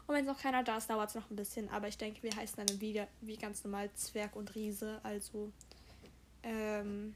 Und 0.07 0.15
wenn 0.15 0.25
es 0.25 0.31
noch 0.31 0.41
keiner 0.41 0.63
da 0.63 0.77
ist, 0.77 0.89
dauert 0.89 1.09
es 1.09 1.15
noch 1.15 1.29
ein 1.29 1.35
bisschen. 1.35 1.69
Aber 1.69 1.87
ich 1.87 1.97
denke, 1.97 2.23
wir 2.23 2.35
heißen 2.35 2.65
dann 2.65 2.81
wieder 2.81 3.07
wie 3.21 3.37
ganz 3.37 3.63
normal 3.63 3.89
Zwerg 3.93 4.35
und 4.35 4.55
Riese. 4.55 4.99
Also, 5.03 5.51
ähm, 6.43 7.15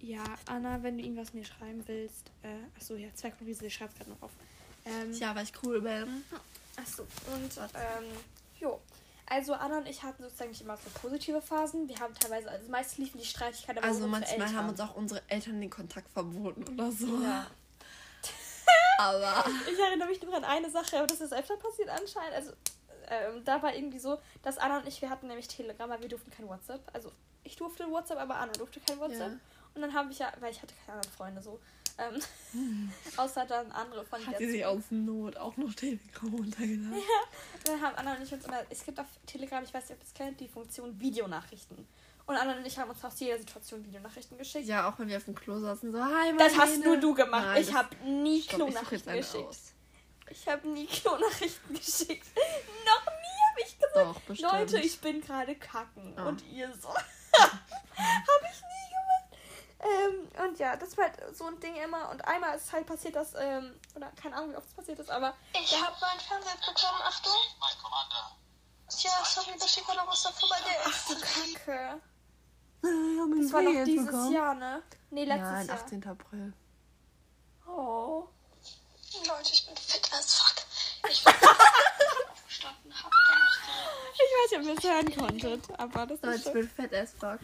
ja, 0.00 0.24
Anna, 0.46 0.82
wenn 0.82 0.98
du 0.98 1.04
irgendwas 1.04 1.32
mir 1.34 1.44
schreiben 1.44 1.82
willst. 1.86 2.30
Äh, 2.42 2.48
achso, 2.76 2.94
ja, 2.94 3.08
Zwerg 3.14 3.34
und 3.40 3.46
Riese, 3.46 3.66
ich 3.66 3.74
schreibe 3.74 3.92
gerade 3.96 4.10
noch 4.10 4.22
auf. 4.22 4.30
Ähm, 4.84 5.12
ja, 5.12 5.34
weil 5.34 5.44
ich 5.44 5.52
cool 5.62 5.80
bin. 5.80 6.24
Achso, 6.76 7.02
und, 7.02 7.56
ähm, 7.74 8.04
Jo. 8.60 8.80
Also 9.26 9.54
Anna 9.54 9.78
und 9.78 9.88
ich 9.88 10.02
hatten 10.02 10.22
sozusagen 10.24 10.50
nicht 10.50 10.60
immer 10.60 10.76
so 10.76 10.90
positive 11.00 11.40
Phasen. 11.40 11.88
Wir 11.88 11.98
haben 12.00 12.14
teilweise, 12.14 12.50
also 12.50 12.68
meist 12.68 12.98
liefen 12.98 13.18
die 13.18 13.24
Streitigkeiten 13.24 13.78
aber 13.78 13.86
Also 13.86 14.06
manchmal 14.06 14.52
haben 14.54 14.68
uns 14.68 14.80
auch 14.80 14.96
unsere 14.96 15.22
Eltern 15.28 15.60
den 15.60 15.70
Kontakt 15.70 16.10
verboten 16.12 16.64
oder 16.68 16.90
so. 16.90 17.22
Ja. 17.22 17.46
Aber. 18.98 19.44
Ich 19.70 19.78
erinnere 19.78 20.08
mich 20.08 20.20
nur 20.20 20.34
an 20.34 20.44
eine 20.44 20.68
Sache, 20.68 20.98
aber 20.98 21.06
das 21.06 21.20
ist 21.20 21.32
öfter 21.32 21.56
passiert 21.56 21.88
anscheinend. 21.88 22.34
Also 22.34 22.52
ähm, 23.08 23.42
da 23.44 23.62
war 23.62 23.74
irgendwie 23.74 23.98
so, 23.98 24.18
dass 24.42 24.58
Anna 24.58 24.78
und 24.78 24.88
ich, 24.88 25.00
wir 25.00 25.08
hatten 25.08 25.26
nämlich 25.26 25.48
Telegram, 25.48 25.90
aber 25.90 26.02
wir 26.02 26.08
durften 26.08 26.30
kein 26.30 26.46
WhatsApp. 26.46 26.82
Also 26.92 27.10
ich 27.42 27.56
durfte 27.56 27.90
WhatsApp, 27.90 28.18
aber 28.18 28.36
Anna 28.36 28.52
durfte 28.52 28.80
kein 28.80 28.98
WhatsApp. 28.98 29.32
Ja. 29.32 29.38
Und 29.74 29.82
dann 29.82 29.94
habe 29.94 30.10
ich 30.12 30.18
ja, 30.18 30.32
weil 30.40 30.50
ich 30.52 30.60
hatte 30.62 30.74
keine 30.84 30.98
anderen 30.98 31.16
Freunde 31.16 31.42
so, 31.42 31.60
ähm, 31.98 32.92
außer 33.16 33.44
dann 33.46 33.70
andere 33.72 34.04
von 34.04 34.24
Hat 34.26 34.38
sie 34.38 34.50
sich 34.50 34.64
aus 34.64 34.84
Not 34.90 35.36
auch 35.36 35.56
noch 35.56 35.72
Telegram 35.74 36.34
runtergeladen? 36.34 36.94
Dann 37.64 37.80
haben 37.80 37.96
Anna 37.96 38.14
und 38.14 38.22
ich 38.22 38.32
uns 38.32 38.44
immer, 38.46 38.62
es 38.70 38.84
gibt 38.84 38.98
auf 38.98 39.06
Telegram, 39.26 39.62
ich 39.62 39.72
weiß 39.72 39.88
nicht, 39.88 39.98
ob 39.98 40.02
ihr 40.02 40.06
es 40.06 40.14
kennt, 40.14 40.40
die 40.40 40.48
Funktion 40.48 40.98
Videonachrichten. 41.00 41.86
Und 42.26 42.36
Anna 42.36 42.56
und 42.56 42.64
ich 42.64 42.78
haben 42.78 42.90
uns 42.90 43.04
aus 43.04 43.18
jeder 43.18 43.38
Situation 43.38 43.84
Videonachrichten 43.84 44.38
geschickt. 44.38 44.66
Ja, 44.66 44.88
auch 44.88 44.98
wenn 44.98 45.08
wir 45.08 45.16
auf 45.16 45.24
dem 45.24 45.34
Klo 45.34 45.58
saßen, 45.58 45.90
so, 45.92 45.98
hi, 46.02 46.32
Das 46.38 46.52
hast 46.56 46.78
Marlene." 46.78 46.84
nur 46.84 46.96
du 46.98 47.14
gemacht. 47.14 47.44
Nein, 47.44 47.62
ich 47.62 47.74
habe 47.74 47.96
nie 48.06 48.42
Klonachrichten 48.42 49.12
geschickt. 49.16 49.46
aus. 49.48 49.72
Ich 50.30 50.46
habe 50.46 50.68
nie 50.68 50.86
Klonachrichten 50.86 51.74
geschickt. 51.74 52.26
Noch 52.36 53.04
nie 53.06 53.40
habe 53.50 53.60
ich 53.66 53.78
gesagt, 53.78 53.96
Doch, 53.96 54.20
bestimmt. 54.20 54.52
Leute, 54.52 54.78
ich 54.78 55.00
bin 55.00 55.20
gerade 55.20 55.56
kacken. 55.56 56.14
Ah. 56.16 56.28
Und 56.28 56.42
ihr 56.46 56.72
so. 56.80 56.88
habe 57.32 58.46
ich. 58.52 58.69
Ähm, 59.82 60.28
und 60.44 60.58
ja, 60.58 60.76
das 60.76 60.96
war 60.98 61.04
halt 61.04 61.36
so 61.36 61.46
ein 61.46 61.58
Ding 61.60 61.74
immer. 61.76 62.10
Und 62.10 62.26
einmal 62.26 62.56
ist 62.56 62.70
halt 62.72 62.86
passiert, 62.86 63.16
dass, 63.16 63.34
ähm, 63.34 63.78
oder 63.94 64.10
keine 64.20 64.36
Ahnung, 64.36 64.52
wie 64.52 64.56
oft 64.56 64.68
es 64.68 64.74
passiert 64.74 64.98
ist, 64.98 65.10
aber 65.10 65.34
Ich 65.52 65.80
habe 65.80 65.96
meinen 66.00 66.20
Fernseher 66.20 66.56
bekommen, 66.56 67.00
Achtung. 67.02 67.32
Ja, 68.98 69.24
sorry, 69.24 69.56
da 69.58 69.66
steht 69.66 69.86
noch 69.88 70.06
was 70.06 70.22
davor 70.22 70.48
bei 70.50 70.56
der 70.68 70.80
ach 70.84 71.06
du 71.08 71.14
Kacke. 71.14 72.00
Das 72.82 72.90
Das 73.42 73.52
war 73.52 73.62
doch 73.62 73.84
dieses 73.84 74.32
Jahr, 74.32 74.54
ne? 74.54 74.82
Nee, 75.10 75.24
letztes 75.24 75.50
Nein, 75.50 75.66
Jahr. 75.68 75.76
18. 75.76 76.06
April. 76.08 76.52
Oh. 77.66 78.28
Leute, 79.26 79.52
ich 79.52 79.66
bin 79.66 79.76
fit 79.76 80.10
as 80.12 80.34
fuck. 80.34 80.56
Ich 81.10 81.24
bin 81.24 81.32
verstanden 82.44 82.92
hab, 82.94 83.12
Ich 84.14 84.20
weiß 84.20 84.50
nicht, 84.50 84.60
ob 84.60 84.66
ihr 84.66 84.78
es 84.78 84.84
hören 84.84 85.16
konntet, 85.16 85.80
aber 85.80 86.06
das 86.06 86.20
Leute, 86.22 86.34
ist 86.34 86.38
ich 86.38 86.44
schon 86.44 86.52
bin 86.52 86.70
fett 86.70 86.94
as 86.94 87.12
fuck. 87.12 87.40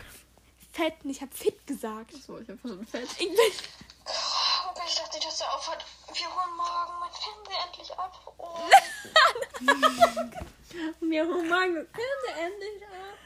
Fett. 0.77 0.95
und 1.03 1.11
Ich 1.11 1.21
habe 1.21 1.35
fit 1.35 1.67
gesagt. 1.67 2.13
So, 2.13 2.39
ich 2.39 2.49
hab 2.49 2.61
schon 2.61 2.87
fett. 2.87 3.09
Ich 3.19 3.29
bin 3.29 3.31
Okay, 3.35 4.83
ich 4.87 4.95
dachte, 4.95 5.19
dass 5.21 5.41
er 5.41 5.55
aufhört. 5.55 5.85
Wir 6.13 6.27
holen 6.27 6.57
morgen 6.57 6.93
mein 7.01 7.11
Fernseher 7.11 7.65
endlich 7.67 7.99
ab. 7.99 8.35
Oh. 8.39 8.61
Mir 11.05 11.25
Humor 11.25 11.61
Fernseher 11.63 12.37
endlich 12.39 12.83
ab. 12.85 13.19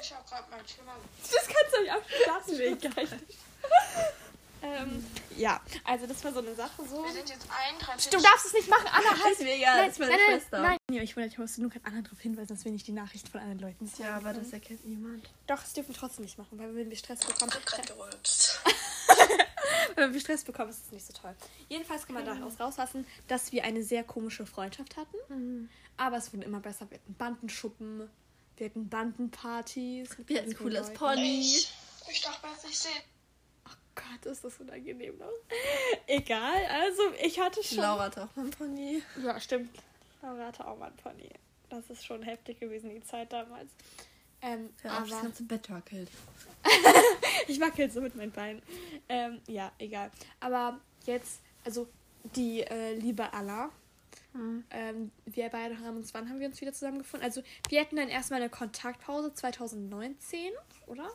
Ich 0.00 0.12
habe 0.12 0.28
gerade 0.28 0.50
mein 0.50 0.66
Zimmer. 0.66 0.96
Das 1.22 1.46
kannst 1.46 1.74
du 1.74 1.78
euch 1.82 1.92
auch 1.92 2.02
lassen, 2.26 2.58
will 2.58 2.72
ich 2.72 2.80
gar 2.80 3.02
nicht. 3.02 3.14
ähm, 4.62 5.04
ja, 5.36 5.60
also 5.84 6.06
das 6.06 6.22
war 6.24 6.32
so 6.32 6.40
eine 6.40 6.54
Sache 6.54 6.82
so. 6.88 7.04
Wir 7.04 7.12
sind 7.12 7.28
jetzt 7.28 7.46
31. 7.50 8.10
Du 8.10 8.20
darfst 8.20 8.46
es 8.46 8.52
nicht 8.52 8.68
machen, 8.68 8.86
Anna, 8.86 9.22
halt! 9.22 9.32
Ist 9.32 9.42
mir 9.42 9.54
egal, 9.54 9.76
Nein, 9.76 9.86
das 9.86 9.92
ist 9.94 9.98
meine 10.00 10.12
nein, 10.12 10.20
Schwester. 10.26 10.60
Nein, 10.60 10.78
nein. 10.88 10.96
Ja, 10.96 11.02
ich, 11.02 11.16
wollte, 11.16 11.28
ich 11.28 11.58
nur 11.58 11.70
gerade 11.70 11.84
anderen 11.86 12.04
darauf 12.04 12.20
hinweisen, 12.20 12.48
dass 12.48 12.64
wir 12.64 12.72
nicht 12.72 12.86
die 12.86 12.92
Nachricht 12.92 13.28
von 13.28 13.40
anderen 13.40 13.60
Leuten 13.60 13.86
sagen. 13.86 14.02
Ja, 14.02 14.16
aber 14.16 14.32
können. 14.32 14.44
das 14.44 14.52
erkennt 14.52 14.86
niemand. 14.86 15.28
Doch, 15.46 15.60
das 15.60 15.72
dürfen 15.72 15.94
wir 15.94 15.96
trotzdem 15.96 16.24
nicht 16.24 16.38
machen, 16.38 16.58
weil 16.58 16.74
wenn 16.74 16.90
wir 16.90 16.96
Stress 16.96 17.20
bekommen, 17.20 17.52
Ich 17.52 18.50
wenn 19.96 20.12
wir 20.12 20.20
Stress 20.20 20.44
bekommen, 20.44 20.70
ist 20.70 20.86
es 20.86 20.92
nicht 20.92 21.06
so 21.06 21.12
toll. 21.12 21.34
Jedenfalls 21.68 22.06
kann 22.06 22.14
man 22.14 22.24
daraus 22.24 22.60
rauslassen, 22.60 23.06
dass 23.28 23.52
wir 23.52 23.64
eine 23.64 23.82
sehr 23.82 24.04
komische 24.04 24.46
Freundschaft 24.46 24.96
hatten. 24.96 25.16
Mhm. 25.28 25.68
Aber 25.96 26.16
es 26.16 26.32
wurde 26.32 26.44
immer 26.44 26.60
besser. 26.60 26.90
Wir 26.90 26.98
hatten 26.98 27.14
Bandenschuppen, 27.14 28.08
wir 28.56 28.66
hatten 28.66 28.88
Bandenpartys. 28.88 30.16
Wir 30.26 30.38
hatten 30.38 30.50
ein 30.50 30.56
cooles 30.56 30.88
Leuten. 30.88 30.98
Pony. 30.98 31.40
Ich, 31.40 31.72
ich 32.10 32.20
darf 32.22 32.40
es 32.56 32.64
nicht 32.64 32.78
sehen. 32.78 32.92
Oh 33.02 33.19
Gott, 34.08 34.26
ist 34.26 34.44
das 34.44 34.58
unangenehm 34.58 35.16
noch. 35.18 35.30
Egal, 36.06 36.64
also 36.66 37.02
ich 37.22 37.38
hatte 37.40 37.62
schon. 37.62 37.78
Laura 37.78 38.04
hatte 38.04 38.22
auch 38.24 38.36
mal 38.36 38.44
ein 38.44 38.50
Pony. 38.50 39.02
Ja, 39.22 39.38
stimmt. 39.40 39.70
Laura 40.22 40.46
hatte 40.46 40.66
auch 40.66 40.78
mal 40.78 40.86
ein 40.86 40.96
Pony. 40.96 41.28
Das 41.68 41.88
ist 41.90 42.04
schon 42.04 42.22
heftig 42.22 42.58
gewesen, 42.60 42.90
die 42.90 43.02
Zeit 43.04 43.32
damals. 43.32 43.68
Ähm, 44.42 44.70
Der 44.82 44.92
auch 44.92 45.02
das 45.02 45.12
aber 45.12 45.22
ganze 45.22 45.42
Bett 45.44 45.70
wackelt. 45.70 46.08
ich 47.46 47.60
wackel 47.60 47.90
so 47.90 48.00
mit 48.00 48.16
meinen 48.16 48.32
Beinen. 48.32 48.62
Ähm, 49.08 49.40
ja, 49.46 49.70
egal. 49.78 50.10
Aber 50.40 50.80
jetzt, 51.06 51.40
also 51.64 51.88
die 52.36 52.62
äh, 52.62 52.94
liebe 52.94 53.32
Anna, 53.32 53.70
Mhm. 54.32 54.64
ähm, 54.70 55.10
wir 55.26 55.48
beide 55.48 55.76
haben 55.80 55.96
uns, 55.96 56.14
wann 56.14 56.28
haben 56.28 56.38
wir 56.38 56.46
uns 56.46 56.60
wieder 56.60 56.72
zusammengefunden? 56.72 57.26
Also 57.26 57.42
wir 57.68 57.80
hatten 57.80 57.96
dann 57.96 58.08
erstmal 58.08 58.40
eine 58.40 58.48
Kontaktpause 58.48 59.34
2019, 59.34 60.52
oder? 60.86 61.10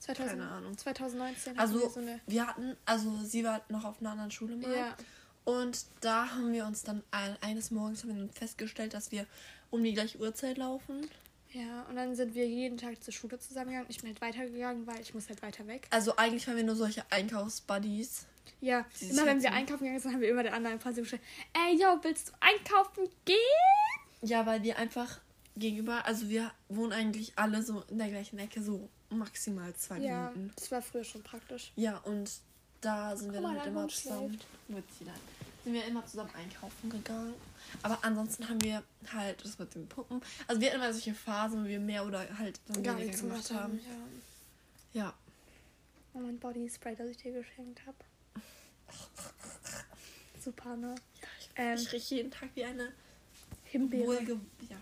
2000, 0.00 0.30
Keine 0.38 0.48
Ahnung. 0.50 0.76
2019 0.76 1.56
hatten 1.56 1.56
wir 1.56 1.60
Also, 1.82 1.88
so 1.88 2.00
eine. 2.00 2.20
wir 2.26 2.46
hatten, 2.46 2.76
also 2.86 3.16
sie 3.22 3.44
war 3.44 3.62
noch 3.68 3.84
auf 3.84 4.00
einer 4.00 4.10
anderen 4.10 4.30
Schule 4.30 4.56
mal. 4.56 4.74
Ja. 4.76 4.96
Und 5.44 5.84
da 6.00 6.30
haben 6.30 6.52
wir 6.52 6.66
uns 6.66 6.82
dann 6.82 7.02
ein, 7.10 7.36
eines 7.40 7.70
Morgens 7.70 8.02
haben 8.02 8.10
wir 8.10 8.16
dann 8.16 8.30
festgestellt, 8.30 8.94
dass 8.94 9.10
wir 9.12 9.26
um 9.70 9.82
die 9.82 9.92
gleiche 9.94 10.18
Uhrzeit 10.18 10.58
laufen. 10.58 11.08
Ja, 11.52 11.82
und 11.88 11.96
dann 11.96 12.14
sind 12.14 12.34
wir 12.34 12.46
jeden 12.46 12.76
Tag 12.78 13.02
zur 13.02 13.12
Schule 13.12 13.38
zusammengegangen. 13.38 13.88
Ich 13.90 13.98
bin 14.00 14.10
halt 14.10 14.20
weitergegangen, 14.20 14.86
weil 14.86 15.00
ich 15.00 15.14
muss 15.14 15.28
halt 15.28 15.42
weiter 15.42 15.66
weg. 15.66 15.88
Also 15.90 16.14
eigentlich 16.16 16.46
waren 16.46 16.56
wir 16.56 16.64
nur 16.64 16.76
solche 16.76 17.02
Einkaufsbuddies. 17.10 18.26
Ja, 18.60 18.84
Die 19.00 19.06
immer 19.10 19.26
wenn 19.26 19.42
wir 19.42 19.52
einkaufen 19.52 19.84
gegangen 19.84 20.00
sind, 20.00 20.12
haben 20.12 20.20
wir 20.20 20.28
immer 20.30 20.42
den 20.44 20.52
anderen 20.52 20.78
Fernsehen 20.78 21.02
gestellt. 21.04 21.22
Ey, 21.54 21.80
yo, 21.80 21.98
willst 22.02 22.28
du 22.28 22.32
einkaufen 22.40 23.08
gehen? 23.24 23.36
Ja, 24.22 24.44
weil 24.46 24.62
wir 24.62 24.78
einfach 24.78 25.18
gegenüber, 25.56 26.04
also 26.06 26.28
wir 26.28 26.52
wohnen 26.68 26.92
eigentlich 26.92 27.32
alle 27.36 27.62
so 27.62 27.82
in 27.88 27.98
der 27.98 28.08
gleichen 28.08 28.38
Ecke, 28.38 28.62
so 28.62 28.88
maximal 29.18 29.74
zwei 29.74 29.98
Ja, 29.98 30.30
Minuten. 30.30 30.52
das 30.56 30.70
war 30.70 30.82
früher 30.82 31.04
schon 31.04 31.22
praktisch. 31.22 31.72
Ja, 31.76 31.98
und 31.98 32.30
da 32.80 33.16
sind 33.16 33.32
wir 33.32 33.40
Guck 33.40 33.48
dann 33.50 33.58
halt 33.58 33.66
immer 33.68 33.88
zusammen. 33.88 34.40
Mit 34.68 34.84
sie 34.98 35.04
dann. 35.04 35.14
Sind 35.64 35.74
wir 35.74 35.84
immer 35.84 36.06
zusammen 36.06 36.30
einkaufen 36.34 36.88
gegangen. 36.88 37.34
Aber 37.82 37.98
ansonsten 38.02 38.48
haben 38.48 38.62
wir 38.62 38.82
halt 39.12 39.44
das 39.44 39.58
mit 39.58 39.74
den 39.74 39.86
Puppen. 39.86 40.22
Also 40.46 40.60
wir 40.60 40.68
hatten 40.68 40.80
immer 40.80 40.92
solche 40.92 41.14
Phasen, 41.14 41.64
wo 41.64 41.68
wir 41.68 41.78
mehr 41.80 42.06
oder 42.06 42.20
halt 42.38 42.58
dann 42.68 42.82
Gar 42.82 42.94
weniger 42.96 43.06
nichts 43.06 43.20
gemacht 43.20 43.50
haben. 43.50 43.80
haben. 43.86 44.20
Ja. 44.94 45.02
Ja. 45.02 45.14
Und 46.14 46.22
mein 46.22 46.38
Body 46.38 46.68
Spray, 46.68 46.96
das 46.96 47.08
ich 47.08 47.18
dir 47.18 47.32
geschenkt 47.32 47.82
habe. 47.86 47.96
Super, 50.42 50.76
ne? 50.76 50.94
Ähm, 51.56 51.76
ich 51.76 51.92
rieche 51.92 52.14
jeden 52.16 52.30
Tag 52.30 52.48
wie 52.54 52.64
eine 52.64 52.92
Himbeere. 53.64 54.06
wohlge... 54.06 54.40
Ja, 54.68 54.76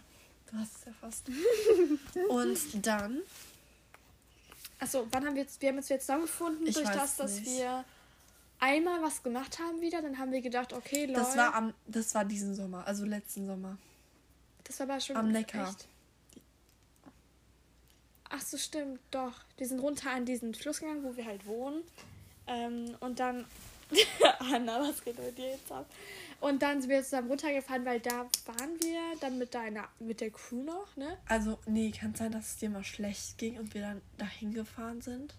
du 0.50 0.56
hast 0.58 0.76
es 0.76 0.84
ja 0.86 0.92
fast. 1.00 1.28
und 2.28 2.86
dann, 2.86 3.18
Achso, 4.80 5.06
wann 5.10 5.26
haben 5.26 5.34
wir 5.34 5.42
jetzt, 5.42 5.60
wir 5.60 5.70
haben 5.70 5.76
uns 5.78 5.88
jetzt 5.88 6.06
zusammengefunden 6.06 6.66
Ich 6.66 6.74
durch 6.76 6.88
das, 6.88 7.16
dass 7.16 7.34
nicht. 7.40 7.46
wir 7.46 7.84
einmal 8.60 9.02
was 9.02 9.22
gemacht 9.22 9.58
haben 9.58 9.80
wieder. 9.80 10.00
Dann 10.02 10.18
haben 10.18 10.30
wir 10.32 10.40
gedacht, 10.40 10.72
okay, 10.72 11.06
Leute. 11.06 11.20
das 11.20 11.36
war 11.36 11.54
am, 11.54 11.74
das 11.86 12.14
war 12.14 12.24
diesen 12.24 12.54
Sommer, 12.54 12.86
also 12.86 13.04
letzten 13.04 13.46
Sommer. 13.46 13.76
das 14.64 14.78
war 14.80 14.88
aber 14.90 15.00
schon 15.00 15.16
am 15.16 15.32
Neckar. 15.32 15.68
echt- 15.68 15.88
Ach 18.30 18.42
so, 18.42 18.58
stimmt, 18.58 19.00
doch. 19.10 19.32
Die 19.58 19.64
sind 19.64 19.80
runter 19.80 20.10
an 20.10 20.26
diesen 20.26 20.54
Fluss 20.54 20.80
gegangen, 20.80 21.02
wo 21.02 21.16
wir 21.16 21.24
halt 21.24 21.46
wohnen. 21.46 21.82
Ähm, 22.46 22.94
und 23.00 23.18
dann. 23.20 23.46
Anna, 24.38 24.80
was 24.80 25.02
geht 25.04 25.18
mit 25.18 25.36
dir 25.36 25.50
jetzt 25.50 25.70
ab? 25.70 25.86
Und 26.40 26.62
dann 26.62 26.80
sind 26.80 26.90
wir 26.90 27.02
zusammen 27.02 27.28
runtergefahren, 27.28 27.84
weil 27.84 28.00
da 28.00 28.26
waren 28.46 28.80
wir 28.80 29.00
dann 29.20 29.38
mit 29.38 29.54
deiner, 29.54 29.88
mit 29.98 30.20
der 30.20 30.30
Crew 30.30 30.62
noch, 30.62 30.96
ne? 30.96 31.18
Also, 31.26 31.58
nee, 31.66 31.90
kann 31.90 32.14
sein, 32.14 32.30
dass 32.30 32.46
es 32.46 32.56
dir 32.58 32.70
mal 32.70 32.84
schlecht 32.84 33.38
ging 33.38 33.58
und 33.58 33.74
wir 33.74 33.82
dann 33.82 34.02
dahin 34.18 34.52
gefahren 34.52 35.00
sind. 35.00 35.34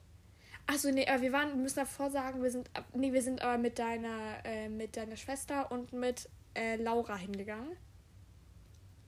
Achso, 0.67 0.91
nee, 0.91 1.07
wir 1.07 1.31
waren, 1.31 1.49
wir 1.49 1.55
müssen 1.55 1.77
davor 1.77 2.11
sagen, 2.11 2.43
wir 2.43 2.51
sind, 2.51 2.69
nee, 2.93 3.11
wir 3.13 3.23
sind 3.23 3.41
aber 3.41 3.57
mit 3.57 3.79
deiner, 3.79 4.45
äh, 4.45 4.69
mit 4.69 4.97
deiner 4.97 5.15
Schwester 5.15 5.71
und 5.71 5.93
mit 5.93 6.29
äh, 6.53 6.75
Laura 6.75 7.15
hingegangen. 7.15 7.75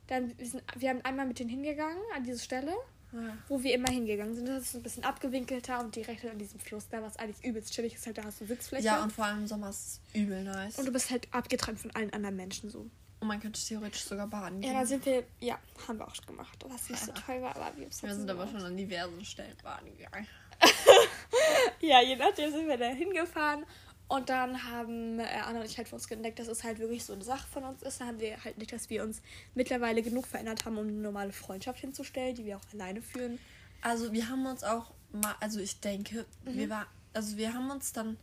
Dann, 0.07 0.37
wir, 0.39 0.47
sind, 0.47 0.63
wir 0.75 0.89
haben 0.89 1.01
einmal 1.01 1.27
mit 1.27 1.39
denen 1.39 1.49
hingegangen, 1.49 2.01
an 2.15 2.23
diese 2.23 2.39
Stelle, 2.39 2.73
Ja. 3.13 3.37
wo 3.49 3.61
wir 3.61 3.73
immer 3.73 3.89
hingegangen 3.89 4.33
sind. 4.35 4.47
Das 4.47 4.63
ist 4.63 4.75
ein 4.75 4.83
bisschen 4.83 5.03
abgewinkelter 5.03 5.79
und 5.79 5.95
direkt 5.95 6.23
an 6.25 6.37
diesem 6.37 6.59
Fluss, 6.59 6.87
da 6.89 7.01
was 7.01 7.17
eigentlich 7.17 7.43
übelst 7.43 7.73
chillig 7.73 7.93
ist, 7.95 8.05
halt, 8.05 8.17
da 8.17 8.23
hast 8.23 8.39
du 8.41 8.45
Sitzfläche. 8.45 8.85
Ja, 8.85 9.03
und 9.03 9.11
vor 9.11 9.25
allem 9.25 9.39
im 9.39 9.47
Sommer 9.47 9.69
ist 9.69 10.01
es 10.13 10.21
übel 10.21 10.43
nice. 10.43 10.77
und 10.79 10.85
du 10.85 10.91
bist 10.91 11.09
halt 11.09 11.27
abgetrennt 11.33 11.79
von 11.79 11.91
allen 11.91 12.11
anderen 12.13 12.35
Menschen 12.35 12.69
so. 12.69 12.87
Und 13.19 13.27
man 13.27 13.39
könnte 13.39 13.59
theoretisch 13.63 14.03
sogar 14.03 14.25
baden 14.27 14.63
Ja, 14.63 14.69
gehen. 14.71 14.79
da 14.79 14.85
sind 14.85 15.05
wir, 15.05 15.23
ja, 15.41 15.59
haben 15.87 15.99
wir 15.99 16.07
auch 16.07 16.15
schon 16.15 16.25
gemacht, 16.25 16.57
was 16.67 16.89
nicht 16.89 17.03
so 17.05 17.11
toll 17.11 17.41
war, 17.41 17.55
aber 17.55 17.71
wir 17.77 17.87
wir 17.89 18.15
sind 18.15 18.29
aber 18.29 18.47
schon 18.47 18.63
an 18.63 18.75
diversen 18.77 19.23
Stellen 19.25 19.55
baden 19.63 19.95
gegangen. 19.97 20.27
Ja, 21.79 22.01
je 22.01 22.15
nachdem 22.15 22.51
sind 22.51 22.67
wir 22.67 22.77
da 22.77 22.85
hingefahren. 22.87 23.65
Und 24.11 24.27
dann 24.27 24.65
haben 24.65 25.19
äh, 25.21 25.23
Anna 25.45 25.61
und 25.61 25.65
ich 25.65 25.77
halt 25.77 25.87
für 25.87 25.95
uns 25.95 26.05
entdeckt, 26.11 26.37
dass 26.37 26.49
es 26.49 26.65
halt 26.65 26.79
wirklich 26.79 27.05
so 27.05 27.13
eine 27.13 27.23
Sache 27.23 27.47
von 27.47 27.63
uns 27.63 27.81
ist. 27.81 28.01
Da 28.01 28.07
haben 28.07 28.19
wir 28.19 28.43
halt 28.43 28.57
nicht, 28.57 28.73
dass 28.73 28.89
wir 28.89 29.03
uns 29.03 29.21
mittlerweile 29.55 30.01
genug 30.03 30.27
verändert 30.27 30.65
haben, 30.65 30.77
um 30.77 30.85
eine 30.85 30.97
normale 30.97 31.31
Freundschaft 31.31 31.79
hinzustellen, 31.79 32.35
die 32.35 32.43
wir 32.43 32.57
auch 32.57 32.73
alleine 32.73 33.01
führen. 33.01 33.39
Also 33.81 34.11
wir 34.11 34.27
haben 34.27 34.45
uns 34.45 34.65
auch 34.65 34.91
mal, 35.13 35.33
also 35.39 35.61
ich 35.61 35.79
denke, 35.79 36.25
Mhm. 36.43 36.57
wir 36.57 36.69
war, 36.69 36.87
also 37.13 37.37
wir 37.37 37.53
haben 37.53 37.69
uns 37.71 37.93
dann 37.93 38.17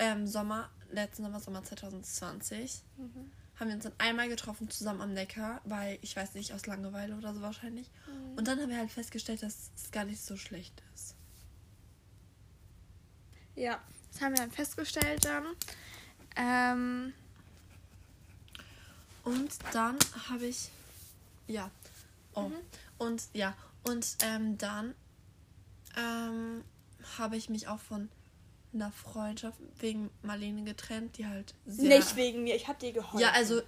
ähm, 0.00 0.26
Sommer, 0.26 0.68
letzten 0.90 1.22
Sommer, 1.22 1.38
Sommer 1.38 1.62
2020, 1.62 2.82
Mhm. 2.96 3.30
haben 3.60 3.68
wir 3.68 3.74
uns 3.76 3.84
dann 3.84 3.92
einmal 3.98 4.28
getroffen 4.28 4.68
zusammen 4.68 5.00
am 5.00 5.14
Neckar, 5.14 5.60
weil 5.64 6.00
ich 6.02 6.16
weiß 6.16 6.34
nicht, 6.34 6.52
aus 6.52 6.66
Langeweile 6.66 7.16
oder 7.16 7.32
so 7.34 7.40
wahrscheinlich. 7.40 7.88
Mhm. 8.08 8.36
Und 8.38 8.48
dann 8.48 8.58
haben 8.60 8.70
wir 8.70 8.78
halt 8.78 8.90
festgestellt, 8.90 9.44
dass 9.44 9.70
es 9.76 9.92
gar 9.92 10.04
nicht 10.04 10.20
so 10.20 10.36
schlecht 10.36 10.82
ist. 10.92 11.14
Ja, 13.54 13.80
das 14.16 14.24
haben 14.24 14.32
wir 14.32 14.40
dann 14.40 14.50
festgestellt 14.50 15.24
dann. 15.24 15.44
Ähm, 16.36 17.12
Und 19.24 19.50
dann 19.72 19.98
habe 20.30 20.46
ich. 20.46 20.70
Ja. 21.48 21.70
Oh. 22.34 22.50
Und 22.98 23.22
ja. 23.32 23.54
Und 23.82 24.16
ähm, 24.22 24.56
dann 24.58 24.94
ähm, 25.96 26.64
habe 27.18 27.36
ich 27.36 27.48
mich 27.48 27.68
auch 27.68 27.80
von 27.80 28.08
einer 28.72 28.92
Freundschaft 28.92 29.58
wegen 29.78 30.10
Marlene 30.22 30.62
getrennt, 30.64 31.18
die 31.18 31.26
halt 31.26 31.54
sehr. 31.66 31.98
nicht 31.98 32.16
wegen 32.16 32.44
mir, 32.44 32.54
ich 32.56 32.68
hab 32.68 32.78
dir 32.78 32.92
geholfen. 32.92 33.20
Ja, 33.20 33.30
also, 33.30 33.62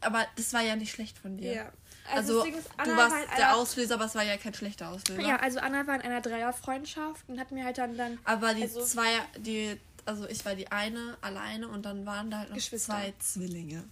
aber 0.00 0.26
das 0.36 0.52
war 0.52 0.62
ja 0.62 0.76
nicht 0.76 0.92
schlecht 0.92 1.18
von 1.18 1.36
dir. 1.36 1.52
Ja. 1.52 1.72
Also, 2.12 2.44
ist, 2.44 2.56
du 2.56 2.60
Anna 2.76 2.96
warst 2.96 3.12
war 3.12 3.36
der 3.36 3.56
Auslöser, 3.56 3.94
aber 3.94 4.04
es 4.04 4.14
war 4.14 4.22
ja 4.22 4.36
kein 4.36 4.52
schlechter 4.52 4.90
Auslöser. 4.90 5.22
Ja, 5.22 5.36
also 5.36 5.58
Anna 5.58 5.86
war 5.86 5.94
in 5.96 6.02
einer 6.02 6.20
Dreierfreundschaft 6.20 7.28
und 7.28 7.38
hat 7.38 7.50
mir 7.50 7.64
halt 7.64 7.78
dann, 7.78 7.96
dann 7.96 8.18
Aber 8.24 8.52
die 8.54 8.62
also, 8.62 8.84
zwei, 8.84 9.10
die, 9.38 9.78
also 10.06 10.28
ich 10.28 10.44
war 10.44 10.54
die 10.54 10.70
eine 10.70 11.16
alleine 11.20 11.68
und 11.68 11.84
dann 11.84 12.06
waren 12.06 12.30
da 12.30 12.38
halt 12.38 12.48
noch 12.50 12.56
Geschwister. 12.56 12.92
zwei 12.92 13.14
Zwillinge. 13.18 13.84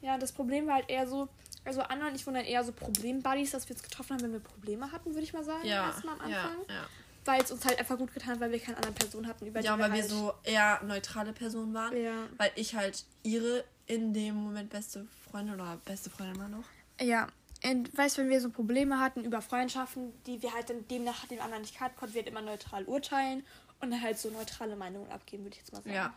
Ja, 0.00 0.18
das 0.18 0.32
Problem 0.32 0.66
war 0.66 0.74
halt 0.74 0.90
eher 0.90 1.06
so, 1.06 1.28
also 1.64 1.80
Anna 1.82 2.08
und 2.08 2.14
ich 2.14 2.26
waren 2.26 2.34
dann 2.34 2.44
eher 2.44 2.64
so 2.64 2.72
Problem-Buddies, 2.72 3.52
dass 3.52 3.68
wir 3.68 3.76
uns 3.76 3.82
getroffen 3.82 4.14
haben, 4.14 4.22
wenn 4.22 4.32
wir 4.32 4.40
Probleme 4.40 4.90
hatten, 4.90 5.10
würde 5.10 5.22
ich 5.22 5.32
mal 5.32 5.44
sagen. 5.44 5.64
Ja, 5.66 5.86
Erstmal 5.86 6.20
am 6.20 6.30
ja, 6.30 6.42
Anfang. 6.42 6.58
ja. 6.68 6.86
Weil 7.24 7.40
es 7.40 7.52
uns 7.52 7.64
halt 7.64 7.78
einfach 7.78 7.96
gut 7.96 8.12
getan 8.12 8.30
hat, 8.32 8.40
weil 8.40 8.50
wir 8.50 8.58
keine 8.58 8.78
andere 8.78 8.94
Person 8.94 9.28
hatten, 9.28 9.46
über 9.46 9.60
Ja, 9.60 9.76
die 9.76 9.82
weil 9.82 9.90
wir 9.92 9.96
wir 9.96 10.02
halt, 10.02 10.10
so 10.10 10.32
eher 10.42 10.80
neutrale 10.82 11.32
Personen 11.32 11.72
waren. 11.72 11.96
Ja. 11.96 12.26
Weil 12.36 12.50
ich 12.56 12.74
halt 12.74 13.04
ihre 13.22 13.64
in 13.86 14.12
dem 14.12 14.34
Moment 14.34 14.70
beste 14.70 15.06
Freundin 15.30 15.54
oder 15.54 15.78
beste 15.84 16.10
Freundin 16.10 16.38
war 16.40 16.48
noch. 16.48 16.64
Ja. 17.00 17.28
Und 17.64 17.96
weißt 17.96 18.18
wenn 18.18 18.28
wir 18.28 18.40
so 18.40 18.50
Probleme 18.50 18.98
hatten 18.98 19.24
über 19.24 19.40
Freundschaften, 19.40 20.12
die 20.26 20.42
wir 20.42 20.52
halt 20.52 20.68
dann 20.68 20.88
demnach 20.88 21.26
dem 21.26 21.40
anderen 21.40 21.62
nicht 21.62 21.76
kannten, 21.78 21.96
konnten 21.96 22.14
wir 22.14 22.22
halt 22.22 22.28
immer 22.28 22.42
neutral 22.42 22.84
urteilen 22.86 23.44
und 23.82 24.00
halt 24.00 24.18
so 24.18 24.30
neutrale 24.30 24.76
Meinungen 24.76 25.10
abgeben, 25.10 25.44
würde 25.44 25.54
ich 25.54 25.60
jetzt 25.60 25.72
mal 25.72 25.82
sagen. 25.82 25.94
Ja. 25.94 26.14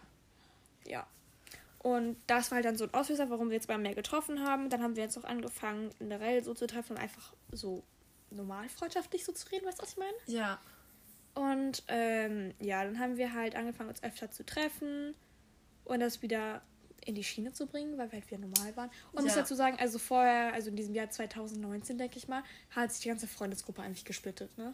Ja. 0.85 1.07
Und 1.79 2.17
das 2.27 2.49
war 2.51 2.55
halt 2.57 2.65
dann 2.65 2.77
so 2.77 2.85
ein 2.85 2.93
Auslöser, 2.93 3.29
warum 3.29 3.49
wir 3.49 3.55
jetzt 3.55 3.67
mal 3.67 3.77
mehr 3.77 3.93
getroffen 3.93 4.43
haben. 4.43 4.69
Dann 4.69 4.81
haben 4.81 4.95
wir 4.95 5.03
jetzt 5.03 5.17
auch 5.17 5.23
angefangen, 5.23 5.91
generell 5.99 6.43
so 6.43 6.53
zu 6.53 6.65
treffen 6.67 6.93
und 6.93 6.99
einfach 6.99 7.33
so 7.51 7.83
normal 8.31 8.69
freundschaftlich 8.69 9.23
so 9.25 9.31
zu 9.33 9.47
reden, 9.51 9.65
weißt 9.67 9.77
du, 9.79 9.83
was 9.83 9.91
ich 9.91 9.97
meine? 9.97 10.13
Ja. 10.25 10.59
Und 11.35 11.83
ähm, 11.89 12.53
ja, 12.59 12.83
dann 12.83 12.99
haben 12.99 13.17
wir 13.17 13.33
halt 13.33 13.55
angefangen, 13.55 13.89
uns 13.89 14.01
öfter 14.03 14.31
zu 14.31 14.45
treffen 14.45 15.13
und 15.83 15.99
das 15.99 16.21
wieder 16.21 16.61
in 17.05 17.13
die 17.13 17.23
Schiene 17.23 17.53
zu 17.53 17.67
bringen, 17.67 17.97
weil 17.99 18.11
wir 18.11 18.19
halt 18.19 18.31
wieder 18.31 18.39
normal 18.39 18.75
waren. 18.75 18.89
Und 19.11 19.23
muss 19.23 19.35
Ja. 19.35 19.41
dazu 19.41 19.53
sagen, 19.53 19.77
also 19.79 19.99
vorher, 19.99 20.53
also 20.53 20.69
in 20.71 20.75
diesem 20.75 20.95
Jahr 20.95 21.09
2019, 21.11 21.97
denke 21.99 22.17
ich 22.17 22.27
mal, 22.27 22.41
hat 22.71 22.91
sich 22.91 23.03
die 23.03 23.09
ganze 23.09 23.27
Freundesgruppe 23.27 23.81
eigentlich 23.83 24.05
gesplittet, 24.05 24.57
ne? 24.57 24.73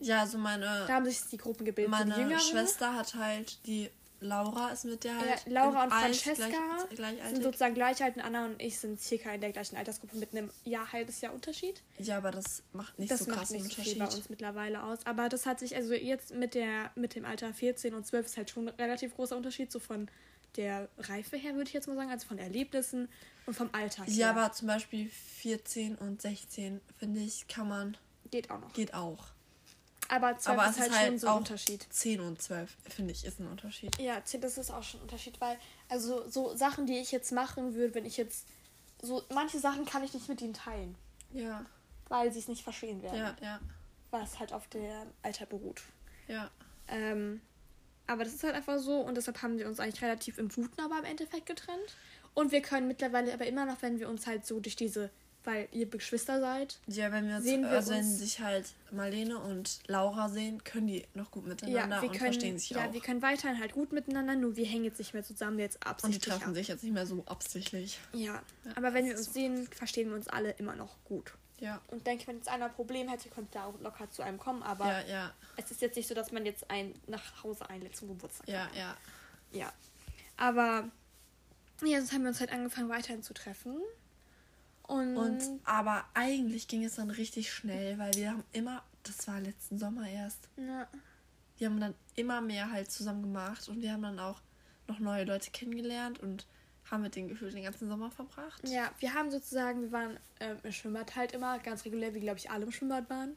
Ja, 0.00 0.20
also 0.20 0.38
meine, 0.38 0.84
Da 0.86 0.94
haben 0.94 1.04
sich 1.06 1.20
die 1.30 1.36
Gruppen 1.36 1.64
gebildet. 1.64 1.92
so 1.94 2.04
meine 2.04 2.16
Jüngere, 2.20 2.38
Schwester 2.40 2.94
hat 2.94 3.14
halt, 3.14 3.64
die 3.66 3.90
Laura 4.22 4.68
ist 4.68 4.84
mit 4.84 5.04
der 5.04 5.12
ja, 5.12 5.18
halt. 5.20 5.46
Laura 5.46 5.84
im 5.84 5.90
und 5.90 5.98
Francesca 5.98 6.46
Gleich, 6.94 7.16
sind 7.30 7.42
sozusagen 7.42 7.74
gleich 7.74 8.02
alt 8.02 8.16
und 8.16 8.22
Anna 8.22 8.44
und 8.44 8.60
ich 8.60 8.78
sind 8.78 9.00
circa 9.00 9.32
in 9.32 9.40
der 9.40 9.50
gleichen 9.52 9.76
Altersgruppe 9.76 10.16
mit 10.18 10.32
einem 10.36 10.50
Jahr, 10.64 10.92
halbes 10.92 11.22
Jahr 11.22 11.32
Unterschied. 11.32 11.82
ja, 11.98 12.18
aber 12.18 12.30
das 12.30 12.62
macht 12.74 12.98
nicht 12.98 13.10
Das 13.10 13.20
so 13.20 13.30
krass 13.30 13.50
einen 13.50 13.62
so 13.62 13.70
viel 13.70 13.84
bei 13.94 14.00
Unterschied. 14.04 14.18
uns 14.18 14.28
mittlerweile 14.30 14.82
aus. 14.82 14.98
Aber 15.06 15.30
das 15.30 15.46
hat 15.46 15.58
sich, 15.58 15.74
also 15.74 15.94
jetzt 15.94 16.34
mit 16.34 16.54
der 16.54 16.90
mit 16.96 17.14
dem 17.14 17.24
Alter 17.24 17.54
14 17.54 17.94
und 17.94 18.06
12 18.06 18.26
ist 18.26 18.36
halt 18.36 18.50
schon 18.50 18.68
ein 18.68 18.74
relativ 18.74 19.14
großer 19.16 19.36
Unterschied, 19.36 19.72
so 19.72 19.78
von 19.78 20.10
der 20.56 20.88
Reife 20.98 21.38
her, 21.38 21.54
würde 21.54 21.68
ich 21.68 21.72
jetzt 21.74 21.86
mal 21.88 21.96
sagen, 21.96 22.10
also 22.10 22.26
von 22.28 22.36
Erlebnissen 22.36 23.08
und 23.46 23.54
vom 23.54 23.70
Alltag 23.72 24.06
her. 24.06 24.14
Ja, 24.14 24.30
aber 24.30 24.52
zum 24.52 24.66
Beispiel 24.68 25.08
14 25.08 25.94
und 25.96 26.20
16, 26.20 26.80
finde 26.98 27.20
ich, 27.20 27.48
kann 27.48 27.68
man, 27.68 27.96
Geht 28.30 28.50
auch 28.50 28.60
noch. 28.60 28.72
geht 28.74 28.92
auch. 28.92 29.28
Aber 30.12 30.36
12 30.36 30.58
aber 30.58 30.68
ist 30.68 30.74
es 30.76 30.80
halt, 30.80 30.90
ist 30.90 30.96
halt 30.98 31.06
schon 31.08 31.18
so 31.18 31.28
ein 31.28 31.36
Unterschied. 31.36 31.86
10 31.88 32.20
und 32.20 32.42
12, 32.42 32.76
finde 32.88 33.12
ich, 33.12 33.24
ist 33.24 33.38
ein 33.38 33.46
Unterschied. 33.46 33.96
Ja, 34.00 34.22
10, 34.24 34.40
das 34.40 34.58
ist 34.58 34.70
auch 34.70 34.82
schon 34.82 35.00
ein 35.00 35.04
Unterschied, 35.04 35.40
weil, 35.40 35.56
also 35.88 36.28
so 36.28 36.56
Sachen, 36.56 36.86
die 36.86 36.98
ich 36.98 37.12
jetzt 37.12 37.30
machen 37.30 37.74
würde, 37.74 37.94
wenn 37.94 38.04
ich 38.04 38.16
jetzt, 38.16 38.46
so 39.00 39.22
manche 39.32 39.60
Sachen 39.60 39.84
kann 39.84 40.02
ich 40.02 40.12
nicht 40.12 40.28
mit 40.28 40.40
ihnen 40.42 40.54
teilen, 40.54 40.96
Ja, 41.32 41.64
weil 42.08 42.32
sie 42.32 42.40
es 42.40 42.48
nicht 42.48 42.64
verstehen 42.64 43.02
werden, 43.02 43.18
ja, 43.18 43.36
ja, 43.40 43.60
was 44.10 44.40
halt 44.40 44.52
auf 44.52 44.66
der 44.68 45.06
Alter 45.22 45.46
beruht. 45.46 45.82
ja. 46.26 46.50
Ähm, 46.88 47.40
aber 48.08 48.24
das 48.24 48.34
ist 48.34 48.42
halt 48.42 48.56
einfach 48.56 48.80
so 48.80 49.02
und 49.02 49.16
deshalb 49.16 49.40
haben 49.40 49.56
wir 49.56 49.68
uns 49.68 49.78
eigentlich 49.78 50.02
relativ 50.02 50.38
im 50.38 50.48
Guten 50.48 50.80
aber 50.80 50.98
im 50.98 51.04
Endeffekt 51.04 51.46
getrennt. 51.46 51.96
Und 52.34 52.50
wir 52.50 52.60
können 52.62 52.88
mittlerweile 52.88 53.32
aber 53.32 53.46
immer 53.46 53.64
noch, 53.64 53.80
wenn 53.82 54.00
wir 54.00 54.08
uns 54.08 54.26
halt 54.26 54.44
so 54.44 54.58
durch 54.58 54.74
diese, 54.74 55.10
weil 55.44 55.68
ihr 55.72 55.86
Geschwister 55.86 56.40
seid, 56.40 56.78
Ja, 56.86 57.10
wenn 57.12 57.28
wir 57.28 57.36
uns, 57.36 57.44
Sehen 57.44 57.62
wir 57.62 57.70
also 57.70 57.92
wenn 57.92 58.04
sich 58.04 58.40
halt 58.40 58.66
Marlene 58.90 59.38
und 59.38 59.80
Laura 59.86 60.28
sehen, 60.28 60.62
können 60.64 60.86
die 60.86 61.06
noch 61.14 61.30
gut 61.30 61.46
miteinander 61.46 61.96
ja, 61.96 62.00
und 62.02 62.08
können, 62.08 62.18
verstehen 62.18 62.58
sich 62.58 62.70
ja, 62.70 62.88
auch. 62.88 62.92
wir 62.92 63.00
können 63.00 63.22
weiterhin 63.22 63.58
halt 63.58 63.72
gut 63.72 63.92
miteinander, 63.92 64.34
nur 64.36 64.56
wir 64.56 64.66
hängen 64.66 64.84
jetzt 64.84 64.98
nicht 64.98 65.14
mehr 65.14 65.24
zusammen, 65.24 65.58
jetzt 65.58 65.76
und 65.76 65.84
die 65.84 65.88
absichtlich 65.88 66.24
treffen 66.24 66.48
ab. 66.50 66.54
sich 66.54 66.68
jetzt 66.68 66.82
nicht 66.84 66.92
mehr 66.92 67.06
so 67.06 67.24
absichtlich. 67.26 67.98
Ja, 68.12 68.42
aber 68.74 68.92
wenn 68.94 69.06
wir 69.06 69.16
uns 69.16 69.32
sehen, 69.32 69.66
verstehen 69.68 70.08
wir 70.10 70.16
uns 70.16 70.28
alle 70.28 70.50
immer 70.52 70.76
noch 70.76 70.96
gut. 71.04 71.32
Ja, 71.58 71.80
Und 71.88 72.06
denke, 72.06 72.26
wenn 72.26 72.36
jetzt 72.36 72.48
einer 72.48 72.66
ein 72.66 72.72
Problem 72.72 73.08
hätte, 73.08 73.28
könnte 73.28 73.58
er 73.58 73.66
auch 73.66 73.78
locker 73.80 74.10
zu 74.10 74.22
einem 74.22 74.38
kommen, 74.38 74.62
aber 74.62 74.86
ja, 74.86 75.00
ja, 75.06 75.34
es 75.56 75.70
ist 75.70 75.82
jetzt 75.82 75.96
nicht 75.96 76.08
so, 76.08 76.14
dass 76.14 76.32
man 76.32 76.46
jetzt 76.46 76.70
einen 76.70 76.94
nach 77.06 77.42
Hause 77.44 77.68
einlädt 77.68 77.96
zum 77.96 78.08
Geburtstag. 78.08 78.48
ja, 78.48 78.68
ja. 78.74 78.96
Ja. 79.52 79.72
Aber 80.36 80.88
ja, 81.84 81.98
sonst 81.98 82.12
haben 82.12 82.22
wir 82.22 82.28
uns 82.28 82.40
halt 82.40 82.52
angefangen, 82.52 82.88
weiterhin 82.88 83.22
zu 83.22 83.34
treffen. 83.34 83.76
Und, 84.90 85.16
Und 85.16 85.60
aber 85.64 86.04
eigentlich 86.14 86.66
ging 86.66 86.84
es 86.84 86.96
dann 86.96 87.10
richtig 87.10 87.52
schnell, 87.52 87.96
weil 87.98 88.12
wir 88.14 88.30
haben 88.30 88.42
immer, 88.50 88.82
das 89.04 89.28
war 89.28 89.40
letzten 89.40 89.78
Sommer 89.78 90.08
erst, 90.08 90.48
ja, 90.56 90.88
wir 91.58 91.68
haben 91.68 91.78
dann 91.78 91.94
immer 92.16 92.40
mehr 92.40 92.72
halt 92.72 92.90
zusammen 92.90 93.22
gemacht 93.22 93.68
und 93.68 93.82
wir 93.82 93.92
haben 93.92 94.02
dann 94.02 94.18
auch 94.18 94.40
noch 94.88 94.98
neue 94.98 95.24
Leute 95.24 95.52
kennengelernt 95.52 96.18
und 96.18 96.44
haben 96.90 97.02
mit 97.02 97.14
denen 97.14 97.28
gefühlt 97.28 97.54
den 97.54 97.62
ganzen 97.62 97.86
Sommer 97.86 98.10
verbracht. 98.10 98.68
ja, 98.68 98.90
wir 98.98 99.14
haben 99.14 99.30
sozusagen, 99.30 99.82
wir 99.82 99.92
waren 99.92 100.18
ähm, 100.40 100.56
im 100.64 100.72
Schwimmbad 100.72 101.14
halt 101.14 101.32
immer, 101.32 101.60
ganz 101.60 101.84
regulär, 101.84 102.12
wie 102.14 102.20
glaube 102.20 102.38
ich 102.38 102.50
alle 102.50 102.64
im 102.64 102.72
Schwimmbad 102.72 103.08
waren. 103.08 103.36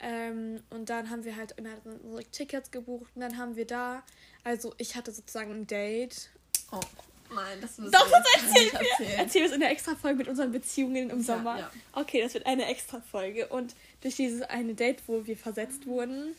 Ähm, 0.00 0.60
und 0.70 0.88
dann 0.88 1.10
haben 1.10 1.24
wir 1.24 1.34
halt 1.34 1.52
immer 1.56 1.70
unsere 1.84 2.22
Tickets 2.30 2.70
gebucht 2.70 3.10
und 3.16 3.22
dann 3.22 3.38
haben 3.38 3.56
wir 3.56 3.66
da, 3.66 4.04
also 4.44 4.72
ich 4.78 4.94
hatte 4.94 5.10
sozusagen 5.10 5.50
ein 5.50 5.66
Date. 5.66 6.30
Oh, 6.70 6.78
nein, 7.34 7.58
das 7.60 7.78
müssen 7.78 7.92
Doch, 7.92 8.06
wir 8.10 8.18
das 8.18 8.32
jetzt 8.42 8.54
nicht 8.54 8.72
erzählen 8.74 8.86
erzählen. 8.90 9.18
Erzählen 9.18 9.42
wir 9.44 9.48
es 9.48 9.52
in 9.54 9.60
der 9.60 9.70
extra 9.70 9.94
Folge 9.94 10.18
mit 10.18 10.28
unseren 10.28 10.52
Beziehungen 10.52 11.10
im 11.10 11.18
Ja, 11.18 11.24
Sommer. 11.24 11.58
ja. 11.58 11.70
Okay, 11.92 12.22
das 12.22 12.34
wird 12.34 12.46
eine 12.46 12.66
extra 12.66 13.00
Folge. 13.00 13.48
Und 13.48 13.74
durch 14.00 14.16
dieses 14.16 14.42
eine 14.42 14.74
Date, 14.74 15.02
wo 15.06 15.26
wir 15.26 15.36
versetzt 15.36 15.86
wurden, 15.86 16.34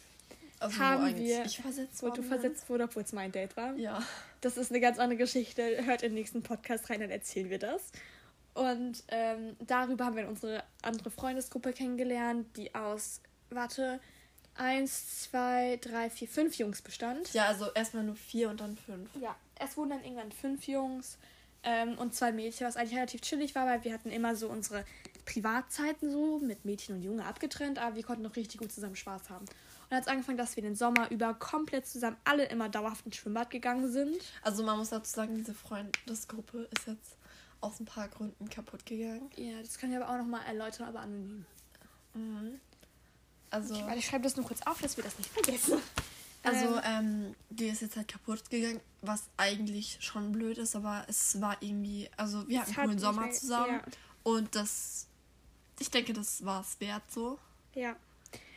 Also, 0.59 0.79
haben 0.79 1.13
wo 1.13 1.17
wir- 1.19 1.45
ich 1.45 1.57
versetzt 1.59 2.01
wo 2.01 2.09
du 2.09 2.21
versetzt 2.23 2.69
wurdest, 2.69 2.89
obwohl 2.89 3.03
es 3.03 3.13
mein 3.13 3.31
Date 3.31 3.55
war. 3.57 3.73
Ja. 3.75 4.01
Das 4.41 4.57
ist 4.57 4.71
eine 4.71 4.79
ganz 4.79 4.99
andere 4.99 5.17
Geschichte. 5.17 5.85
Hört 5.85 6.03
in 6.03 6.09
den 6.09 6.15
nächsten 6.15 6.43
Podcast 6.43 6.89
rein, 6.89 6.99
dann 7.01 7.09
erzählen 7.11 7.49
wir 7.49 7.59
das. 7.59 7.81
Und 8.53 9.03
ähm, 9.09 9.55
darüber 9.59 10.05
haben 10.05 10.15
wir 10.15 10.27
unsere 10.27 10.63
andere 10.81 11.11
Freundesgruppe 11.11 11.73
kennengelernt, 11.73 12.47
die 12.57 12.73
aus, 12.73 13.21
warte, 13.51 13.99
eins, 14.55 15.21
zwei, 15.23 15.77
drei, 15.79 16.09
vier, 16.09 16.27
fünf 16.27 16.55
Jungs 16.55 16.81
bestand. 16.81 17.31
Ja, 17.33 17.45
also 17.45 17.71
erstmal 17.73 18.03
nur 18.03 18.15
vier 18.15 18.49
und 18.49 18.59
dann 18.59 18.75
fünf. 18.75 19.09
Ja, 19.21 19.35
es 19.59 19.77
wurden 19.77 19.91
dann 19.91 20.03
irgendwann 20.03 20.31
fünf 20.31 20.67
Jungs 20.67 21.17
ähm, 21.63 21.97
und 21.97 22.13
zwei 22.13 22.31
Mädchen, 22.31 22.67
was 22.67 22.77
eigentlich 22.77 22.95
relativ 22.95 23.21
chillig 23.21 23.55
war, 23.55 23.65
weil 23.65 23.83
wir 23.83 23.93
hatten 23.93 24.11
immer 24.11 24.35
so 24.35 24.47
unsere 24.49 24.85
Privatzeiten 25.25 26.11
so 26.11 26.39
mit 26.39 26.65
Mädchen 26.65 26.95
und 26.95 27.03
Junge 27.03 27.25
abgetrennt, 27.25 27.79
aber 27.79 27.95
wir 27.95 28.03
konnten 28.03 28.23
noch 28.23 28.35
richtig 28.35 28.59
gut 28.59 28.71
zusammen 28.71 28.95
Spaß 28.95 29.29
haben. 29.29 29.45
Und 29.45 29.91
dann 29.91 29.97
hat 29.97 30.03
es 30.05 30.11
angefangen, 30.11 30.37
dass 30.37 30.55
wir 30.55 30.63
den 30.63 30.75
Sommer 30.75 31.09
über 31.11 31.33
komplett 31.33 31.87
zusammen 31.87 32.17
alle 32.23 32.45
immer 32.45 32.69
dauerhaft 32.69 33.05
ins 33.05 33.17
Schwimmbad 33.17 33.49
gegangen 33.49 33.91
sind. 33.91 34.21
Also 34.41 34.63
man 34.63 34.77
muss 34.77 34.89
dazu 34.89 35.11
sagen, 35.13 35.35
diese 35.35 35.53
Freundesgruppe 35.53 36.67
ist 36.77 36.87
jetzt 36.87 37.17
aus 37.61 37.79
ein 37.79 37.85
paar 37.85 38.07
Gründen 38.07 38.49
kaputt 38.49 38.85
gegangen. 38.85 39.29
Ja, 39.35 39.61
das 39.61 39.77
kann 39.77 39.91
ich 39.91 39.97
aber 39.97 40.09
auch 40.09 40.17
nochmal 40.17 40.41
erläutern, 40.45 40.87
aber 40.87 41.01
anonym. 41.01 41.45
Mhm. 42.13 42.59
Also, 43.49 43.75
Okay, 43.75 43.83
warte, 43.85 43.99
ich 43.99 44.05
schreibe 44.05 44.23
das 44.23 44.35
nur 44.35 44.45
kurz 44.45 44.61
auf, 44.63 44.81
dass 44.81 44.97
wir 44.97 45.03
das 45.03 45.17
nicht 45.17 45.29
vergessen. 45.29 45.79
Also 46.47 46.75
Ähm, 46.77 46.83
ähm, 47.29 47.35
die 47.49 47.67
ist 47.67 47.81
jetzt 47.81 47.95
halt 47.95 48.07
kaputt 48.07 48.49
gegangen, 48.49 48.79
was 49.01 49.23
eigentlich 49.37 49.97
schon 50.01 50.31
blöd 50.31 50.57
ist, 50.57 50.75
aber 50.75 51.05
es 51.07 51.39
war 51.41 51.57
irgendwie, 51.61 52.09
also 52.17 52.47
wir 52.47 52.61
hatten 52.61 52.71
einen 52.75 52.85
coolen 52.87 52.99
Sommer 52.99 53.31
zusammen 53.31 53.81
und 54.23 54.55
das, 54.55 55.07
ich 55.79 55.89
denke, 55.91 56.13
das 56.13 56.43
war 56.45 56.61
es 56.61 56.79
wert 56.79 57.03
so. 57.09 57.37
Ja, 57.75 57.81
ja. 57.81 57.95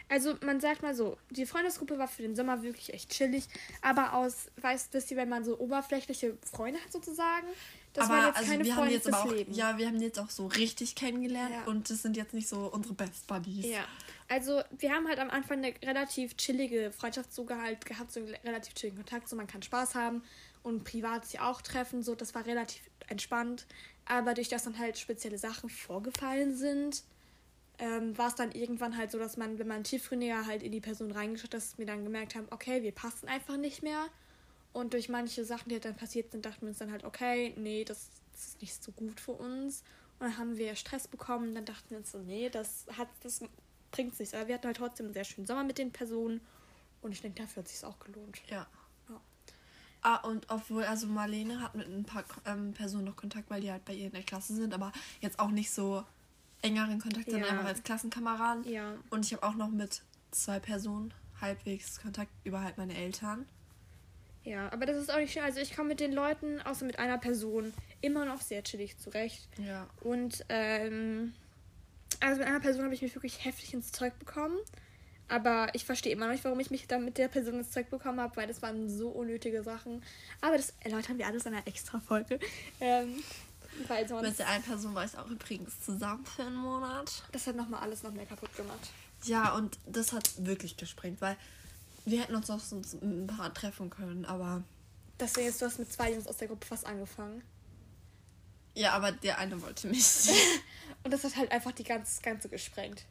Also 0.08 0.34
man 0.44 0.60
sagt 0.60 0.82
mal 0.82 0.92
so, 0.92 1.16
die 1.30 1.46
Freundesgruppe 1.46 1.96
war 1.96 2.08
für 2.08 2.22
den 2.22 2.34
Sommer 2.34 2.62
wirklich 2.64 2.92
echt 2.92 3.10
chillig, 3.10 3.44
aber 3.80 4.14
aus, 4.14 4.48
weißt 4.60 4.92
ihr, 5.08 5.16
wenn 5.16 5.28
man 5.28 5.44
so 5.44 5.56
oberflächliche 5.60 6.36
Freunde 6.52 6.80
hat 6.80 6.90
sozusagen, 6.90 7.46
Das 7.92 8.06
aber 8.06 8.14
waren 8.16 8.26
jetzt 8.26 8.36
also 8.38 8.50
keine 8.50 8.64
wir 8.64 8.72
haben 8.72 8.78
Freunde 8.80 8.94
jetzt 8.94 9.06
aber 9.06 9.22
auch, 9.22 9.30
Leben. 9.32 9.52
ja, 9.54 9.78
wir 9.78 9.86
haben 9.86 10.00
jetzt 10.00 10.18
auch 10.18 10.30
so 10.30 10.48
richtig 10.48 10.96
kennengelernt 10.96 11.54
Ja. 11.54 11.62
und 11.70 11.90
das 11.90 12.02
sind 12.02 12.16
jetzt 12.16 12.34
nicht 12.34 12.48
so 12.48 12.58
unsere 12.72 12.94
Best 12.94 13.24
Buddies. 13.28 13.66
Ja, 13.66 13.84
also 14.30 14.62
wir 14.78 14.92
haben 14.92 15.08
halt 15.08 15.18
am 15.18 15.28
Anfang 15.28 15.58
eine 15.58 15.74
relativ 15.84 16.36
chillige 16.36 16.92
Freundschaft 16.92 17.34
so 17.34 17.44
gehalt, 17.44 17.84
gehabt, 17.84 18.12
so 18.12 18.20
einen 18.20 18.34
relativ 18.44 18.74
chilligen 18.74 18.98
Kontakt, 18.98 19.28
so 19.28 19.34
man 19.34 19.48
kann 19.48 19.60
Spaß 19.60 19.96
haben 19.96 20.22
und 20.62 20.84
privat 20.84 21.26
sich 21.26 21.40
auch 21.40 21.60
treffen, 21.60 22.02
so 22.04 22.14
das 22.14 22.34
war 22.34 22.46
relativ 22.46 22.80
entspannt. 23.08 23.66
Aber 24.04 24.34
durch 24.34 24.48
das 24.48 24.62
dann 24.62 24.78
halt 24.78 24.98
spezielle 24.98 25.36
Sachen 25.36 25.68
vorgefallen 25.68 26.54
sind, 26.54 27.02
ähm, 27.78 28.16
war 28.16 28.28
es 28.28 28.36
dann 28.36 28.52
irgendwann 28.52 28.96
halt 28.96 29.10
so, 29.10 29.18
dass 29.18 29.36
man, 29.36 29.58
wenn 29.58 29.66
man 29.66 29.82
tiefgründiger 29.82 30.46
halt 30.46 30.62
in 30.62 30.70
die 30.70 30.80
Person 30.80 31.10
reingeschaut 31.10 31.46
hat, 31.46 31.54
dass 31.54 31.78
wir 31.78 31.86
dann 31.86 32.04
gemerkt 32.04 32.36
haben, 32.36 32.46
okay, 32.50 32.84
wir 32.84 32.92
passen 32.92 33.26
einfach 33.26 33.56
nicht 33.56 33.82
mehr. 33.82 34.06
Und 34.72 34.92
durch 34.92 35.08
manche 35.08 35.44
Sachen, 35.44 35.70
die 35.70 35.74
halt 35.74 35.86
dann 35.86 35.96
passiert 35.96 36.30
sind, 36.30 36.46
dachten 36.46 36.62
wir 36.62 36.68
uns 36.68 36.78
dann 36.78 36.92
halt, 36.92 37.02
okay, 37.02 37.52
nee, 37.56 37.84
das, 37.84 38.10
das 38.32 38.48
ist 38.48 38.60
nicht 38.60 38.84
so 38.84 38.92
gut 38.92 39.18
für 39.18 39.32
uns. 39.32 39.82
Und 40.20 40.26
dann 40.26 40.38
haben 40.38 40.56
wir 40.56 40.76
Stress 40.76 41.08
bekommen. 41.08 41.54
Dann 41.54 41.64
dachten 41.64 41.90
wir 41.90 41.98
uns 41.98 42.12
so, 42.12 42.18
nee, 42.18 42.48
das 42.48 42.86
hat, 42.96 43.08
das 43.22 43.42
bringt 43.90 44.18
nichts. 44.18 44.34
Aber 44.34 44.48
wir 44.48 44.54
hatten 44.54 44.66
halt 44.66 44.76
trotzdem 44.76 45.06
einen 45.06 45.14
sehr 45.14 45.24
schönen 45.24 45.46
Sommer 45.46 45.64
mit 45.64 45.78
den 45.78 45.90
Personen. 45.92 46.40
Und 47.02 47.12
ich 47.12 47.20
denke, 47.22 47.42
dafür 47.42 47.62
hat 47.62 47.66
es 47.70 47.80
sich 47.80 47.88
auch 47.88 47.98
gelohnt. 47.98 48.40
Ja. 48.48 48.66
Ja. 49.08 49.20
Ah, 50.02 50.16
und 50.26 50.46
obwohl, 50.50 50.84
also 50.84 51.06
Marlene 51.06 51.60
hat 51.60 51.74
mit 51.74 51.88
ein 51.88 52.04
paar 52.04 52.24
ähm, 52.46 52.72
Personen 52.72 53.04
noch 53.04 53.16
Kontakt, 53.16 53.50
weil 53.50 53.60
die 53.60 53.70
halt 53.70 53.84
bei 53.84 53.94
ihr 53.94 54.06
in 54.06 54.12
der 54.12 54.22
Klasse 54.22 54.54
sind, 54.54 54.74
aber 54.74 54.92
jetzt 55.20 55.38
auch 55.38 55.50
nicht 55.50 55.70
so 55.70 56.04
engeren 56.62 57.00
Kontakt, 57.00 57.30
sondern 57.30 57.48
Ja. 57.48 57.50
einfach 57.52 57.66
als 57.68 57.82
Klassenkameraden. 57.82 58.64
Ja. 58.70 58.94
Und 59.10 59.24
ich 59.24 59.32
habe 59.32 59.42
auch 59.46 59.54
noch 59.54 59.70
mit 59.70 60.02
zwei 60.30 60.58
Personen 60.60 61.12
halbwegs 61.40 62.00
Kontakt 62.00 62.30
über 62.44 62.62
halt 62.62 62.76
meine 62.76 62.94
Eltern. 62.94 63.46
Ja, 64.44 64.72
aber 64.72 64.86
das 64.86 64.96
ist 64.96 65.10
auch 65.10 65.18
nicht 65.18 65.32
schön. 65.32 65.42
Also 65.42 65.60
ich 65.60 65.74
komme 65.76 65.88
mit 65.90 66.00
den 66.00 66.12
Leuten, 66.12 66.60
außer 66.62 66.84
mit 66.86 66.98
einer 66.98 67.18
Person, 67.18 67.72
immer 68.00 68.24
noch 68.24 68.40
sehr 68.40 68.62
chillig 68.62 68.96
zurecht. 68.98 69.46
Ja. 69.58 69.86
Und 70.00 70.44
ähm, 70.48 71.34
also 72.18 72.38
mit 72.40 72.48
einer 72.48 72.60
Person 72.60 72.84
habe 72.84 72.94
ich 72.94 73.02
mich 73.02 73.14
wirklich 73.14 73.44
heftig 73.44 73.74
ins 73.74 73.92
Zeug 73.92 74.18
bekommen. 74.18 74.58
Aber 75.28 75.68
ich 75.74 75.84
verstehe 75.84 76.12
immer 76.12 76.26
noch 76.26 76.32
nicht, 76.32 76.44
warum 76.44 76.58
ich 76.58 76.72
mich 76.72 76.88
dann 76.88 77.04
mit 77.04 77.16
der 77.16 77.28
Person 77.28 77.54
ins 77.54 77.70
Zeug 77.70 77.88
bekommen 77.88 78.18
habe, 78.18 78.36
weil 78.36 78.48
das 78.48 78.62
waren 78.62 78.90
so 78.90 79.10
unnötige 79.10 79.62
Sachen. 79.62 80.02
Aber 80.40 80.56
das 80.56 80.74
erläutern 80.80 81.18
wir 81.18 81.26
alles 81.28 81.46
in 81.46 81.54
einer 81.54 81.66
extra 81.68 82.00
Folge. 82.00 82.40
Ähm, 82.80 83.22
weil 83.86 84.08
sonst. 84.08 84.28
Mit 84.28 84.38
der 84.40 84.48
einen 84.48 84.64
Person 84.64 84.94
war 84.94 85.04
ich 85.04 85.16
auch 85.16 85.28
übrigens 85.28 85.80
zusammen 85.80 86.26
für 86.26 86.42
einen 86.42 86.56
Monat. 86.56 87.22
Das 87.30 87.46
hat 87.46 87.54
nochmal 87.54 87.80
alles 87.80 88.02
noch 88.02 88.12
mehr 88.12 88.26
kaputt 88.26 88.54
gemacht. 88.56 88.90
Ja, 89.24 89.54
und 89.54 89.78
das 89.86 90.12
hat 90.12 90.28
wirklich 90.44 90.76
gesprengt, 90.76 91.20
weil 91.20 91.36
wir 92.06 92.22
hätten 92.22 92.34
uns 92.34 92.50
auch 92.50 92.58
sonst 92.58 92.94
ein 92.94 93.26
paar 93.26 93.54
treffen 93.54 93.88
können, 93.88 94.24
aber. 94.24 94.62
Deswegen 95.20 95.46
jetzt, 95.46 95.60
du 95.60 95.66
hast 95.66 95.78
mit 95.78 95.92
zwei 95.92 96.12
Jungs 96.12 96.26
aus 96.26 96.38
der 96.38 96.48
Gruppe 96.48 96.66
fast 96.66 96.86
angefangen. 96.86 97.42
Ja, 98.74 98.92
aber 98.92 99.12
der 99.12 99.38
eine 99.38 99.60
wollte 99.62 99.88
nicht. 99.88 100.06
Und 101.04 101.12
das 101.12 101.24
hat 101.24 101.36
halt 101.36 101.50
einfach 101.52 101.72
die 101.72 101.84
ganze, 101.84 102.20
Ganze 102.22 102.48
gesprengt. 102.48 103.02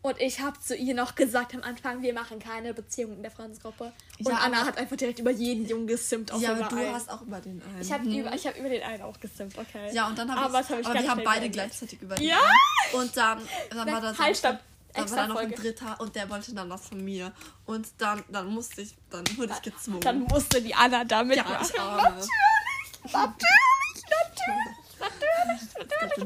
Und 0.00 0.18
ich 0.20 0.40
habe 0.40 0.58
zu 0.60 0.76
ihr 0.76 0.94
noch 0.94 1.16
gesagt 1.16 1.54
am 1.54 1.62
Anfang, 1.62 2.02
wir 2.02 2.14
machen 2.14 2.38
keine 2.38 2.72
Beziehung 2.72 3.14
in 3.16 3.22
der 3.22 3.32
Freundesgruppe. 3.32 3.92
Und 4.18 4.28
Ja, 4.28 4.36
Anna 4.36 4.64
hat 4.64 4.78
einfach 4.78 4.96
direkt 4.96 5.18
über 5.18 5.30
jeden 5.32 5.66
Jungen 5.68 5.86
gesimmt. 5.88 6.30
außer 6.32 6.42
ja, 6.42 6.52
aber 6.54 6.68
du 6.68 6.76
einen. 6.76 6.94
hast 6.94 7.10
auch 7.10 7.22
über 7.22 7.40
den 7.40 7.60
einen. 7.62 7.80
Ich 7.82 7.92
habe 7.92 8.04
Mhm. 8.04 8.18
über, 8.20 8.32
ich 8.34 8.46
hab 8.46 8.56
über 8.56 8.68
den 8.68 8.82
einen 8.84 9.02
auch 9.02 9.18
gesimmt, 9.18 9.58
okay. 9.58 9.92
Ja, 9.92 10.06
und 10.06 10.16
dann 10.16 10.30
habe 10.30 10.42
aber 10.42 10.60
ich, 10.60 10.66
das 10.68 10.70
hab 10.76 10.80
ich 10.80 10.86
aber 10.86 11.00
wir 11.00 11.10
haben 11.10 11.24
beide 11.24 11.50
gleichzeitig 11.50 12.00
über 12.00 12.14
den 12.14 12.26
Ja! 12.28 12.36
einen. 12.38 13.02
Und 13.02 13.16
dann, 13.16 13.42
dann 13.70 13.90
war 13.92 14.00
da 14.00 14.14
so 14.14 14.22
Halt, 14.22 14.36
stopp. 14.36 14.58
dann 14.94 15.10
war 15.10 15.16
da 15.16 15.26
noch 15.26 15.36
ein 15.36 15.50
dritter 15.50 16.00
und 16.00 16.14
der 16.14 16.30
wollte 16.30 16.54
dann 16.54 16.70
was 16.70 16.86
von 16.88 17.04
mir. 17.04 17.32
Und 17.66 17.88
dann, 17.98 18.22
dann 18.28 18.46
musste 18.46 18.82
ich, 18.82 18.94
dann 19.10 19.24
wurde 19.36 19.52
ich 19.52 19.62
gezwungen. 19.62 20.00
Dann 20.00 20.20
musste 20.20 20.62
die 20.62 20.74
Anna 20.76 21.04
damit 21.04 21.36
ja, 21.38 21.42
machen. 21.42 21.66
ich 21.74 21.80
arme. 21.80 22.02
Natürlich, 22.02 23.12
natürlich, 23.12 23.67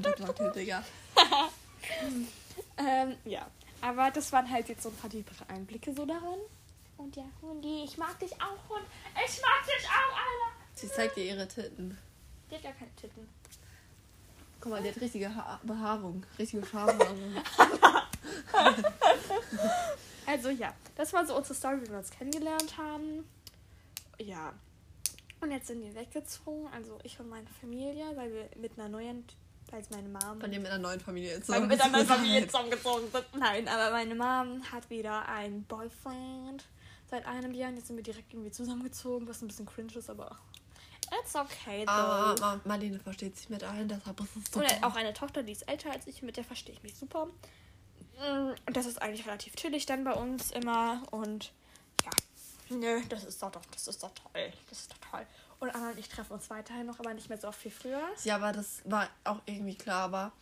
Das 0.01 0.27
gibt 0.27 0.41
ein 0.41 0.53
Digga. 0.53 0.85
Ähm, 2.79 3.17
ja. 3.25 3.47
Aber 3.81 4.11
das 4.11 4.33
waren 4.33 4.49
halt 4.49 4.69
jetzt 4.69 4.83
so 4.83 4.89
ein 4.89 4.97
paar 4.97 5.11
tiefere 5.11 5.49
Einblicke 5.49 5.93
so 5.93 6.07
darin. 6.07 6.41
Und 6.97 7.15
ja, 7.17 7.25
Hundi, 7.43 7.85
ich 7.85 7.99
mag 7.99 8.19
dich 8.19 8.33
auch, 8.35 8.69
Hund. 8.69 8.85
Ich 9.15 9.41
mag 9.43 9.67
dich 9.67 9.87
auch, 9.87 10.17
Anna. 10.17 10.57
Sie 10.75 10.89
zeigt 10.89 11.17
dir 11.17 11.25
ihre 11.25 11.47
Titten. 11.47 11.99
Die 12.51 12.55
hat 12.55 12.63
gar 12.63 12.73
keine 12.73 12.95
Titten. 12.95 13.29
Guck 14.61 14.71
mal, 14.71 14.83
die 14.83 14.89
hat 14.89 15.01
richtige 15.01 15.35
ha 15.35 15.61
Behaarung. 15.65 16.25
Richtige 16.39 16.65
Schamhaarung. 16.65 17.43
Also 20.25 20.51
ja, 20.51 20.73
das 20.97 21.13
war 21.13 21.27
so 21.27 21.37
unsere 21.37 21.55
Story, 21.55 21.83
wie 21.83 21.91
wir 21.91 21.99
uns 21.99 22.11
kennengelernt 22.11 22.79
haben. 22.79 23.29
Ja. 24.19 24.55
Und 25.41 25.51
jetzt 25.51 25.67
sind 25.67 25.83
wir 25.83 25.95
weggezogen, 25.95 26.69
also 26.73 26.99
ich 27.03 27.19
und 27.19 27.29
meine 27.29 27.49
Familie, 27.61 28.05
weil 28.15 28.33
wir 28.33 28.49
mit 28.57 28.79
einer 28.79 28.89
neuen, 28.89 29.25
weil 29.71 29.83
meine 29.91 30.09
Mom 30.09 30.41
Von 30.41 30.51
dem 30.51 30.63
mit 30.63 30.71
einer 30.71 30.83
neuen 30.83 31.01
Familie 31.01 31.41
wir 31.47 31.61
mit 31.61 31.81
einer 31.81 31.93
neuen 31.99 32.07
Familie 32.07 32.47
zusammengezogen 32.47 33.11
sind. 33.11 33.25
Nein, 33.39 33.69
aber 33.69 33.91
meine 33.93 34.15
Mom 34.15 34.63
hat 34.71 34.89
wieder 34.91 35.27
einen 35.29 35.65
Boyfriend 35.65 36.65
seit 37.11 37.27
einem 37.27 37.53
Jahr 37.55 37.71
und 37.71 37.77
jetzt 37.77 37.87
sind 37.89 37.97
wir 37.97 38.03
direkt 38.03 38.33
irgendwie 38.33 38.51
zusammengezogen, 38.51 39.29
was 39.29 39.43
ein 39.43 39.49
bisschen 39.49 39.67
cringe 39.67 39.93
ist, 39.95 40.09
aber 40.11 40.39
it's 41.21 41.35
okay 41.35 41.85
though. 41.85 41.91
Aber 41.93 42.41
Ma- 42.41 42.61
Marlene 42.65 42.99
versteht 43.01 43.37
sich 43.37 43.49
mit 43.51 43.63
allen, 43.65 43.89
deshalb 43.89 44.19
ist 44.21 44.31
es 44.31 44.57
Und 44.57 44.69
super. 44.69 44.87
auch 44.87 44.95
eine 44.95 45.13
Tochter, 45.13 45.43
die 45.43 45.53
ist 45.53 45.63
älter 45.69 45.91
als 45.91 46.07
ich, 46.07 46.23
mit 46.23 46.37
der 46.37 46.45
verstehe 46.45 46.75
ich 46.75 46.83
mich 46.83 46.97
super. 46.97 47.27
Mm, 48.19 48.53
Und 48.67 48.77
das 48.77 48.87
ist 48.87 49.01
eigentlich 49.03 49.27
relativ 49.27 49.57
chillig 49.57 49.85
dann 49.87 50.05
bei 50.05 50.13
uns 50.13 50.51
immer. 50.53 51.03
Und 51.11 51.53
ja, 52.05 52.11
nö, 52.77 53.01
das 53.09 53.25
ist 53.25 53.43
doch, 53.43 53.51
doch 53.51 53.63
das 53.73 53.89
ist 53.89 54.03
doch 54.03 54.13
toll. 54.15 54.53
Das 54.71 54.81
ist 54.81 54.93
doch 54.93 55.11
toll. 55.11 55.27
Und 55.63 55.71
Anna 55.77 55.91
und 55.91 55.99
ich 55.99 56.09
treffen 56.09 56.33
uns 56.33 56.51
weiterhin 56.51 56.87
noch, 56.87 56.99
aber 56.99 57.15
nicht 57.15 57.29
mehr 57.29 57.39
so 57.39 57.47
oft 57.47 57.65
wie 57.65 57.71
früher. 57.71 58.03
Ja, 58.25 58.35
aber 58.35 58.51
das 58.51 58.83
war 58.85 59.09
auch 59.23 59.39
irgendwie 59.47 59.77
klar, 59.77 60.03
aber 60.03 60.33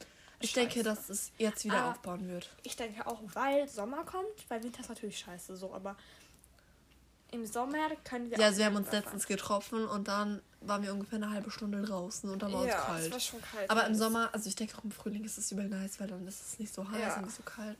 ich 0.40 0.50
Scheiße. 0.52 0.60
denke, 0.68 0.82
dass 0.82 1.10
es 1.10 1.30
jetzt 1.36 1.62
wieder 1.66 1.84
Ah. 1.84 1.90
aufbauen 1.90 2.26
wird. 2.26 2.48
Ich 2.62 2.74
denke 2.74 3.06
auch, 3.06 3.20
weil 3.34 3.68
Sommer 3.68 4.02
kommt, 4.04 4.26
weil 4.48 4.62
Winter 4.62 4.80
ist 4.80 4.88
natürlich 4.88 5.18
scheiße 5.18 5.56
so, 5.58 5.74
aber 5.74 5.94
im 7.32 7.44
Sommer 7.44 7.90
können 8.02 8.30
wir 8.30 8.38
Ja, 8.38 8.46
also 8.46 8.58
wir 8.60 8.64
haben 8.64 8.76
uns 8.76 8.90
letztens 8.92 9.26
getroffen 9.26 9.86
und 9.86 10.08
dann 10.08 10.40
waren 10.62 10.82
wir 10.82 10.92
ungefähr 10.94 11.16
eine 11.16 11.28
halbe 11.30 11.50
Stunde 11.50 11.82
draußen 11.82 12.30
und 12.30 12.40
dann 12.40 12.52
war 12.54 12.64
ja, 12.64 12.70
es 12.70 12.74
es 12.80 12.86
kalt. 12.86 13.12
war 13.12 13.20
schon 13.20 13.42
kalt. 13.42 13.70
Aber 13.70 13.86
im 13.86 13.94
Sommer, 13.94 14.30
also 14.32 14.48
ich 14.48 14.56
denke 14.56 14.78
auch 14.78 14.84
im 14.84 14.90
Frühling 14.90 15.22
ist 15.24 15.36
es 15.36 15.52
übel 15.52 15.68
nice, 15.68 16.00
weil 16.00 16.08
dann 16.08 16.26
ist 16.26 16.40
es 16.40 16.58
nicht 16.58 16.72
so 16.72 16.88
heiß 16.90 16.98
Ja. 16.98 17.16
und 17.16 17.26
nicht 17.26 17.36
so 17.36 17.42
kalt. 17.42 17.76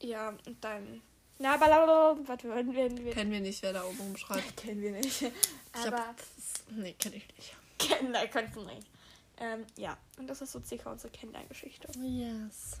Ja, 0.00 0.30
und 0.30 0.56
dann. 0.64 1.02
Na, 1.44 1.56
aber 1.56 2.16
warte, 2.26 2.48
wir, 2.48 3.04
wir, 3.04 3.12
kennen 3.12 3.30
wir 3.30 3.40
nicht, 3.40 3.62
wer 3.62 3.74
da 3.74 3.84
oben 3.84 3.98
rumschreibt. 3.98 4.56
kennen 4.56 4.80
wir 4.80 4.92
nicht. 4.92 5.20
Ich 5.20 5.86
Aber 5.86 5.98
hab, 5.98 6.16
das 6.16 6.64
nee, 6.70 6.94
kenne 6.94 7.16
ich 7.16 7.28
nicht. 7.36 7.54
Kinder 7.78 8.26
könnten 8.28 8.64
nicht. 8.64 8.86
Ähm, 9.36 9.66
ja, 9.76 9.98
und 10.16 10.26
das 10.26 10.40
ist 10.40 10.52
so 10.52 10.62
circa 10.62 10.90
unsere 10.90 11.12
Kindergeschichte. 11.12 11.86
Yes. 12.00 12.80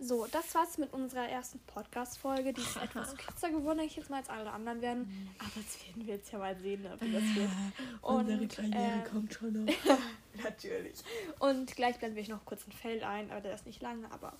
So, 0.00 0.26
das 0.26 0.52
war's 0.56 0.76
mit 0.78 0.92
unserer 0.92 1.28
ersten 1.28 1.60
Podcast-Folge. 1.60 2.52
Die 2.52 2.62
ist 2.62 2.76
etwas 2.78 3.16
kürzer 3.16 3.50
geworden, 3.50 3.78
denke 3.78 3.92
ich 3.92 3.96
jetzt 3.96 4.10
mal, 4.10 4.16
als 4.16 4.28
alle 4.28 4.50
anderen 4.50 4.82
werden. 4.82 5.30
Aber 5.38 5.50
das 5.54 5.86
werden 5.86 6.04
wir 6.04 6.16
jetzt 6.16 6.32
ja 6.32 6.38
mal 6.40 6.56
sehen, 6.58 6.82
ne, 6.82 6.96
wie 6.98 7.12
das 7.12 7.22
wird. 7.36 7.50
Unsere 8.02 8.40
Und, 8.40 8.56
Karriere 8.56 8.74
ähm, 8.74 9.04
kommt 9.04 9.34
schon 9.34 9.66
noch. 9.66 9.72
Natürlich. 10.42 10.98
Und 11.38 11.76
gleich 11.76 11.96
blenden 12.00 12.16
wir 12.16 12.28
noch 12.34 12.44
kurz 12.44 12.66
ein 12.66 12.72
Feld 12.72 13.04
ein, 13.04 13.30
aber 13.30 13.40
der 13.40 13.54
ist 13.54 13.66
nicht 13.66 13.80
lange, 13.80 14.10
aber 14.10 14.32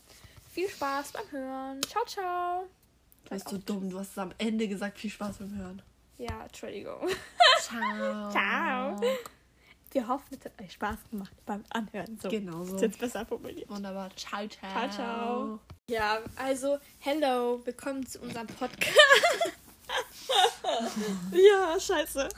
viel 0.53 0.68
Spaß 0.68 1.12
beim 1.12 1.31
Hören. 1.31 1.83
Ciao, 1.85 2.05
ciao. 2.05 2.68
Du 3.24 3.30
bist 3.30 3.48
so 3.48 3.59
dumm, 3.59 3.90
du 3.90 3.98
hast 3.98 4.11
es 4.12 4.18
am 4.18 4.33
Ende 4.38 4.66
gesagt, 4.68 4.98
viel 4.98 5.11
Spaß 5.11 5.38
beim 5.38 5.56
Hören. 5.56 5.83
Ja, 6.18 6.44
Entschuldigung. 6.44 7.09
Ciao. 7.61 8.30
Ciao. 8.30 9.00
Wir 9.92 10.06
hoffen, 10.06 10.38
es 10.38 10.44
hat 10.44 10.61
euch 10.61 10.72
Spaß 10.72 10.98
gemacht 11.11 11.33
beim 11.46 11.64
Anhören. 11.70 12.18
So. 12.20 12.28
Genau 12.28 12.64
so. 12.64 12.76
Ist 12.76 12.83
jetzt 12.83 12.98
besser 12.98 13.26
formuliert. 13.26 13.68
Wunderbar. 13.68 14.11
Ciao, 14.16 14.46
ciao. 14.46 14.70
Ciao, 14.70 14.90
ciao. 14.90 15.61
Ja, 15.88 16.18
also, 16.37 16.78
hello, 17.00 17.61
willkommen 17.64 18.06
zu 18.06 18.20
unserem 18.20 18.46
Podcast. 18.46 18.94
ja, 21.33 21.78
scheiße. 21.78 22.28